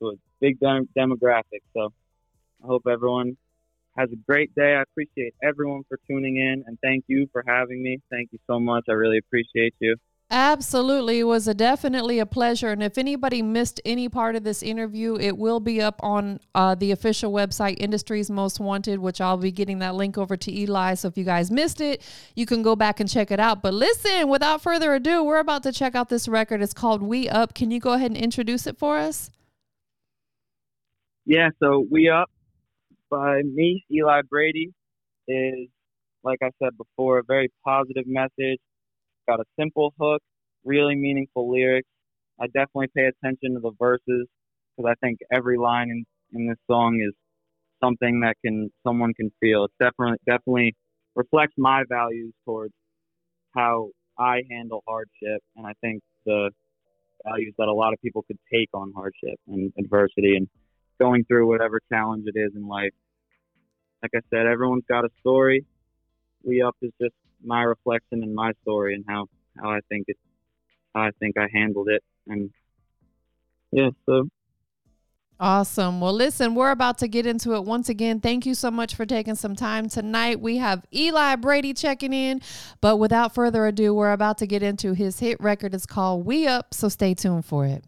to 0.00 0.08
a 0.10 0.12
big 0.40 0.60
dem- 0.60 0.88
demographic. 0.96 1.62
So 1.74 1.90
I 2.62 2.66
hope 2.66 2.82
everyone 2.88 3.36
has 3.96 4.10
a 4.12 4.16
great 4.28 4.54
day. 4.54 4.74
I 4.74 4.82
appreciate 4.82 5.34
everyone 5.42 5.82
for 5.88 5.98
tuning 6.08 6.36
in 6.36 6.64
and 6.66 6.78
thank 6.82 7.04
you 7.08 7.28
for 7.32 7.42
having 7.46 7.82
me. 7.82 7.98
Thank 8.10 8.30
you 8.32 8.38
so 8.48 8.60
much. 8.60 8.84
I 8.88 8.92
really 8.92 9.18
appreciate 9.18 9.74
you. 9.80 9.96
Absolutely. 10.32 11.18
It 11.18 11.24
was 11.24 11.48
a 11.48 11.54
definitely 11.54 12.20
a 12.20 12.26
pleasure. 12.26 12.68
And 12.70 12.84
if 12.84 12.96
anybody 12.96 13.42
missed 13.42 13.80
any 13.84 14.08
part 14.08 14.36
of 14.36 14.44
this 14.44 14.62
interview, 14.62 15.16
it 15.16 15.36
will 15.36 15.58
be 15.58 15.82
up 15.82 15.98
on 16.04 16.38
uh, 16.54 16.76
the 16.76 16.92
official 16.92 17.32
website, 17.32 17.78
Industries 17.80 18.30
Most 18.30 18.60
Wanted, 18.60 19.00
which 19.00 19.20
I'll 19.20 19.36
be 19.36 19.50
getting 19.50 19.80
that 19.80 19.96
link 19.96 20.16
over 20.16 20.36
to 20.36 20.52
Eli. 20.52 20.94
So 20.94 21.08
if 21.08 21.18
you 21.18 21.24
guys 21.24 21.50
missed 21.50 21.80
it, 21.80 22.00
you 22.36 22.46
can 22.46 22.62
go 22.62 22.76
back 22.76 23.00
and 23.00 23.10
check 23.10 23.32
it 23.32 23.40
out. 23.40 23.60
But 23.60 23.74
listen, 23.74 24.28
without 24.28 24.62
further 24.62 24.94
ado, 24.94 25.24
we're 25.24 25.40
about 25.40 25.64
to 25.64 25.72
check 25.72 25.96
out 25.96 26.08
this 26.08 26.28
record. 26.28 26.62
It's 26.62 26.74
called 26.74 27.02
We 27.02 27.28
Up. 27.28 27.52
Can 27.54 27.72
you 27.72 27.80
go 27.80 27.94
ahead 27.94 28.12
and 28.12 28.20
introduce 28.20 28.68
it 28.68 28.78
for 28.78 28.98
us? 28.98 29.32
Yeah. 31.26 31.48
So 31.60 31.84
We 31.90 32.08
Up 32.08 32.30
by 33.10 33.42
me, 33.42 33.84
Eli 33.90 34.20
Brady, 34.30 34.72
is, 35.26 35.68
like 36.22 36.38
I 36.40 36.50
said 36.62 36.78
before, 36.78 37.18
a 37.18 37.24
very 37.24 37.50
positive 37.64 38.04
message 38.06 38.60
got 39.28 39.40
a 39.40 39.44
simple 39.58 39.94
hook, 40.00 40.22
really 40.64 40.94
meaningful 40.94 41.50
lyrics. 41.50 41.88
I 42.40 42.46
definitely 42.46 42.88
pay 42.96 43.06
attention 43.06 43.54
to 43.54 43.60
the 43.60 43.72
verses 43.78 44.26
because 44.76 44.90
I 44.90 44.94
think 45.06 45.18
every 45.32 45.58
line 45.58 45.90
in, 45.90 46.04
in 46.32 46.48
this 46.48 46.58
song 46.70 47.00
is 47.06 47.14
something 47.82 48.20
that 48.20 48.36
can 48.44 48.70
someone 48.86 49.14
can 49.14 49.30
feel. 49.40 49.64
It 49.64 49.72
definitely 49.78 50.18
definitely 50.26 50.74
reflects 51.14 51.54
my 51.58 51.84
values 51.88 52.32
towards 52.44 52.72
how 53.54 53.90
I 54.18 54.42
handle 54.50 54.82
hardship, 54.86 55.42
and 55.56 55.66
I 55.66 55.72
think 55.80 56.02
the 56.26 56.50
values 57.24 57.54
that 57.58 57.68
a 57.68 57.72
lot 57.72 57.92
of 57.92 58.00
people 58.00 58.22
could 58.22 58.38
take 58.52 58.68
on 58.74 58.92
hardship 58.94 59.38
and 59.48 59.72
adversity 59.78 60.36
and 60.36 60.48
going 61.00 61.24
through 61.24 61.48
whatever 61.48 61.80
challenge 61.90 62.24
it 62.26 62.38
is 62.38 62.52
in 62.54 62.66
life. 62.66 62.92
Like 64.02 64.12
I 64.14 64.20
said, 64.30 64.46
everyone's 64.46 64.84
got 64.88 65.04
a 65.04 65.08
story. 65.20 65.64
We 66.42 66.62
Up 66.62 66.76
is 66.82 66.92
just 67.00 67.14
my 67.44 67.62
reflection 67.62 68.22
and 68.22 68.34
my 68.34 68.52
story 68.62 68.94
and 68.94 69.04
how 69.08 69.26
how 69.60 69.70
I 69.70 69.80
think 69.88 70.06
it 70.08 70.16
how 70.94 71.02
I 71.02 71.10
think 71.18 71.36
I 71.38 71.48
handled 71.52 71.88
it 71.88 72.02
and 72.26 72.50
yeah 73.72 73.90
so 74.06 74.28
Awesome. 75.42 76.00
Well, 76.02 76.12
listen, 76.12 76.54
we're 76.54 76.70
about 76.70 76.98
to 76.98 77.08
get 77.08 77.24
into 77.24 77.54
it 77.54 77.64
once 77.64 77.88
again. 77.88 78.20
Thank 78.20 78.44
you 78.44 78.54
so 78.54 78.70
much 78.70 78.94
for 78.94 79.06
taking 79.06 79.36
some 79.36 79.56
time 79.56 79.88
tonight. 79.88 80.38
We 80.38 80.58
have 80.58 80.84
Eli 80.94 81.36
Brady 81.36 81.72
checking 81.72 82.12
in, 82.12 82.42
but 82.82 82.98
without 82.98 83.34
further 83.34 83.66
ado, 83.66 83.94
we're 83.94 84.12
about 84.12 84.36
to 84.38 84.46
get 84.46 84.62
into 84.62 84.92
his 84.92 85.18
hit 85.18 85.40
record. 85.40 85.74
It's 85.74 85.86
called 85.86 86.26
We 86.26 86.46
Up, 86.46 86.74
so 86.74 86.90
stay 86.90 87.14
tuned 87.14 87.46
for 87.46 87.64
it. 87.64 87.84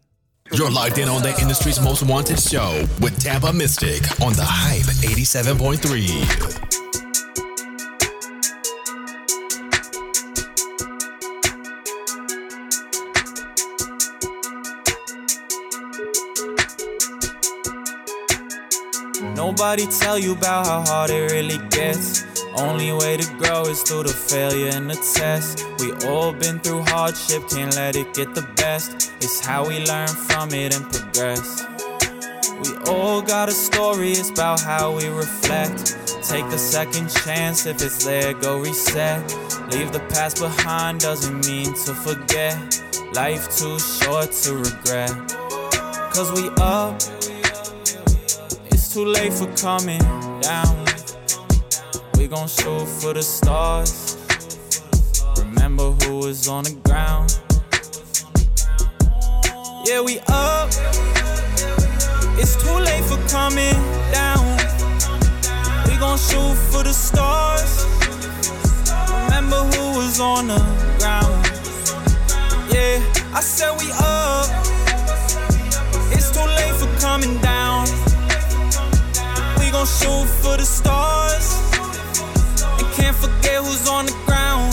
You're 0.51 0.71
locked 0.71 0.97
in 0.97 1.07
on 1.07 1.21
the 1.21 1.39
industry's 1.39 1.79
most 1.79 2.01
wanted 2.01 2.39
show 2.39 2.85
with 3.01 3.19
Tampa 3.19 3.53
Mystic 3.53 4.01
on 4.19 4.33
the 4.33 4.45
Hype 4.45 4.85
87.3. 5.05 6.82
Nobody 19.45 19.85
tell 19.87 20.17
you 20.17 20.31
about 20.31 20.67
how 20.67 20.85
hard 20.85 21.09
it 21.09 21.29
really 21.33 21.57
gets. 21.67 22.23
Only 22.55 22.93
way 22.93 23.17
to 23.17 23.27
grow 23.35 23.63
is 23.63 23.81
through 23.81 24.03
the 24.03 24.13
failure 24.13 24.69
and 24.69 24.89
the 24.89 24.95
test. 24.95 25.65
We 25.79 25.91
all 26.07 26.31
been 26.31 26.59
through 26.59 26.83
hardship, 26.83 27.49
can't 27.49 27.75
let 27.75 27.97
it 27.97 28.13
get 28.13 28.33
the 28.35 28.47
best. 28.55 29.11
It's 29.19 29.45
how 29.45 29.67
we 29.67 29.83
learn 29.83 30.07
from 30.07 30.53
it 30.53 30.73
and 30.73 30.85
progress. 30.89 31.65
We 32.63 32.71
all 32.89 33.21
got 33.21 33.49
a 33.49 33.51
story, 33.51 34.13
it's 34.13 34.29
about 34.29 34.61
how 34.61 34.95
we 34.95 35.09
reflect. 35.09 35.97
Take 36.23 36.45
a 36.45 36.57
second 36.57 37.09
chance, 37.09 37.65
if 37.65 37.81
it's 37.81 38.05
there, 38.05 38.33
go 38.33 38.61
reset. 38.61 39.19
Leave 39.73 39.91
the 39.91 40.05
past 40.13 40.39
behind 40.39 41.01
doesn't 41.01 41.45
mean 41.45 41.73
to 41.83 41.93
forget. 41.93 42.55
Life 43.11 43.57
too 43.57 43.77
short 43.77 44.31
to 44.43 44.55
regret. 44.55 45.11
Cause 46.15 46.31
we 46.31 46.47
up, 46.61 47.01
too 48.93 49.05
late 49.05 49.33
for 49.33 49.47
coming 49.55 49.99
down 50.41 50.85
we 52.23 52.29
gon' 52.29 52.47
shoot 52.47 52.85
for 52.85 53.13
the 53.13 53.21
stars. 53.21 54.17
Remember 55.37 55.91
who 55.91 56.19
was 56.19 56.47
on 56.47 56.63
the 56.63 56.75
ground. 56.85 57.37
Yeah, 59.85 59.99
we 59.99 60.19
up. 60.27 60.69
It's 62.39 62.55
too 62.63 62.77
late 62.87 63.03
for 63.03 63.19
coming 63.27 63.75
down. 64.13 64.45
We 65.87 65.97
gon' 65.97 66.17
shoot 66.17 66.55
for 66.71 66.83
the 66.83 66.93
stars. 66.93 67.85
Remember 69.25 69.61
who 69.73 69.97
was 69.97 70.21
on 70.21 70.47
the 70.47 70.59
ground. 70.99 71.45
Yeah, 72.71 73.03
I 73.33 73.41
said 73.41 73.71
we 73.81 73.91
up. 73.99 74.47
It's 76.15 76.31
too 76.31 76.47
late 76.57 76.75
for 76.75 76.87
coming 77.01 77.37
down. 77.41 77.72
Gon' 79.73 79.87
shoot 79.87 80.27
for 80.43 80.55
the 80.55 80.63
stars 80.63 81.59
And 82.77 82.87
can't 82.93 83.15
forget 83.17 83.57
who's 83.63 83.89
on 83.89 84.05
the 84.05 84.13
ground. 84.23 84.71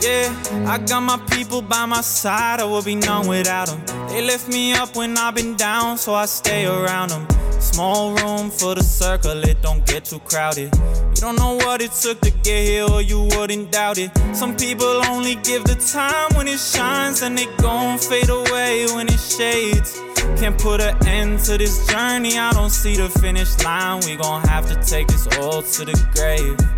Yeah, 0.00 0.32
I 0.64 0.78
got 0.78 1.00
my 1.00 1.18
people 1.34 1.60
by 1.60 1.86
my 1.86 2.02
side, 2.02 2.60
I 2.60 2.64
would 2.64 2.84
be 2.84 2.94
none 2.94 3.26
without 3.26 3.66
them. 3.66 3.95
They 4.08 4.22
lift 4.22 4.48
me 4.48 4.72
up 4.72 4.96
when 4.96 5.18
I've 5.18 5.34
been 5.34 5.56
down, 5.56 5.98
so 5.98 6.14
I 6.14 6.26
stay 6.26 6.66
around 6.66 7.10
them. 7.10 7.26
Small 7.60 8.14
room 8.14 8.50
for 8.50 8.74
the 8.74 8.82
circle, 8.82 9.42
it 9.44 9.60
don't 9.62 9.84
get 9.86 10.04
too 10.04 10.20
crowded. 10.20 10.74
You 10.74 11.20
don't 11.20 11.36
know 11.36 11.56
what 11.56 11.80
it 11.82 11.92
took 11.92 12.20
to 12.20 12.30
get 12.30 12.66
here, 12.66 12.84
or 12.84 13.02
you 13.02 13.28
wouldn't 13.36 13.72
doubt 13.72 13.98
it. 13.98 14.10
Some 14.32 14.56
people 14.56 15.02
only 15.06 15.34
give 15.36 15.64
the 15.64 15.74
time 15.74 16.36
when 16.36 16.46
it 16.48 16.60
shines, 16.60 17.22
and 17.22 17.36
they 17.36 17.46
gon' 17.56 17.98
fade 17.98 18.28
away 18.28 18.86
when 18.94 19.08
it 19.08 19.20
shades. 19.20 20.00
Can't 20.38 20.58
put 20.58 20.80
an 20.80 20.94
end 21.06 21.38
to 21.40 21.56
this 21.56 21.86
journey, 21.86 22.38
I 22.38 22.52
don't 22.52 22.70
see 22.70 22.96
the 22.96 23.08
finish 23.08 23.58
line. 23.64 24.02
We 24.06 24.16
gon' 24.16 24.42
have 24.48 24.68
to 24.68 24.76
take 24.82 25.08
this 25.08 25.26
all 25.38 25.62
to 25.62 25.84
the 25.84 25.96
grave. 26.14 26.75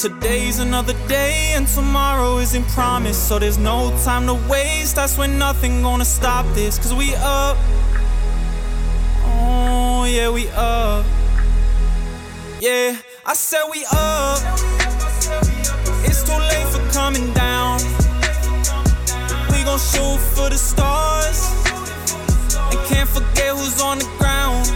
Today's 0.00 0.60
another 0.60 0.94
day, 1.08 1.52
and 1.54 1.68
tomorrow 1.68 2.38
isn't 2.38 2.66
promised. 2.68 3.28
So 3.28 3.38
there's 3.38 3.58
no 3.58 3.90
time 4.02 4.26
to 4.28 4.34
waste. 4.48 4.96
That's 4.96 5.18
when 5.18 5.38
nothing 5.38 5.82
gonna 5.82 6.06
stop 6.06 6.46
this. 6.54 6.78
Cause 6.78 6.94
we 6.94 7.14
up. 7.16 7.58
Oh, 9.26 10.06
yeah, 10.08 10.30
we 10.30 10.48
up. 10.56 11.04
Yeah, 12.62 12.96
I 13.26 13.34
said 13.34 13.64
we 13.70 13.84
up. 13.92 14.38
It's 16.08 16.22
too 16.22 16.32
late 16.32 16.68
for 16.68 16.80
coming 16.94 17.34
down. 17.34 17.80
We 19.52 19.62
gon' 19.64 19.78
shoot 19.78 20.18
for 20.34 20.48
the 20.48 20.56
stars 20.56 21.52
And 22.72 22.80
can't 22.88 23.06
forget 23.06 23.54
who's 23.54 23.82
on 23.82 23.98
the 23.98 24.08
ground. 24.16 24.66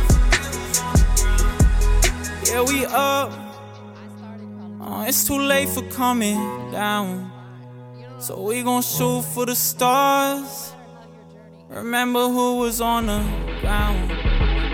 Yeah, 2.46 2.60
we 2.60 2.84
up. 2.84 3.43
Oh, 4.96 5.02
it's 5.02 5.24
too 5.26 5.40
late 5.40 5.68
for 5.68 5.82
coming 5.90 6.38
down. 6.70 7.32
So 8.20 8.40
we 8.40 8.62
gon' 8.62 8.80
shoot 8.80 9.22
for 9.22 9.44
the 9.44 9.56
stars. 9.56 10.72
Remember 11.68 12.28
who 12.28 12.58
was 12.58 12.80
on 12.80 13.06
the 13.06 13.18
ground. 13.60 14.23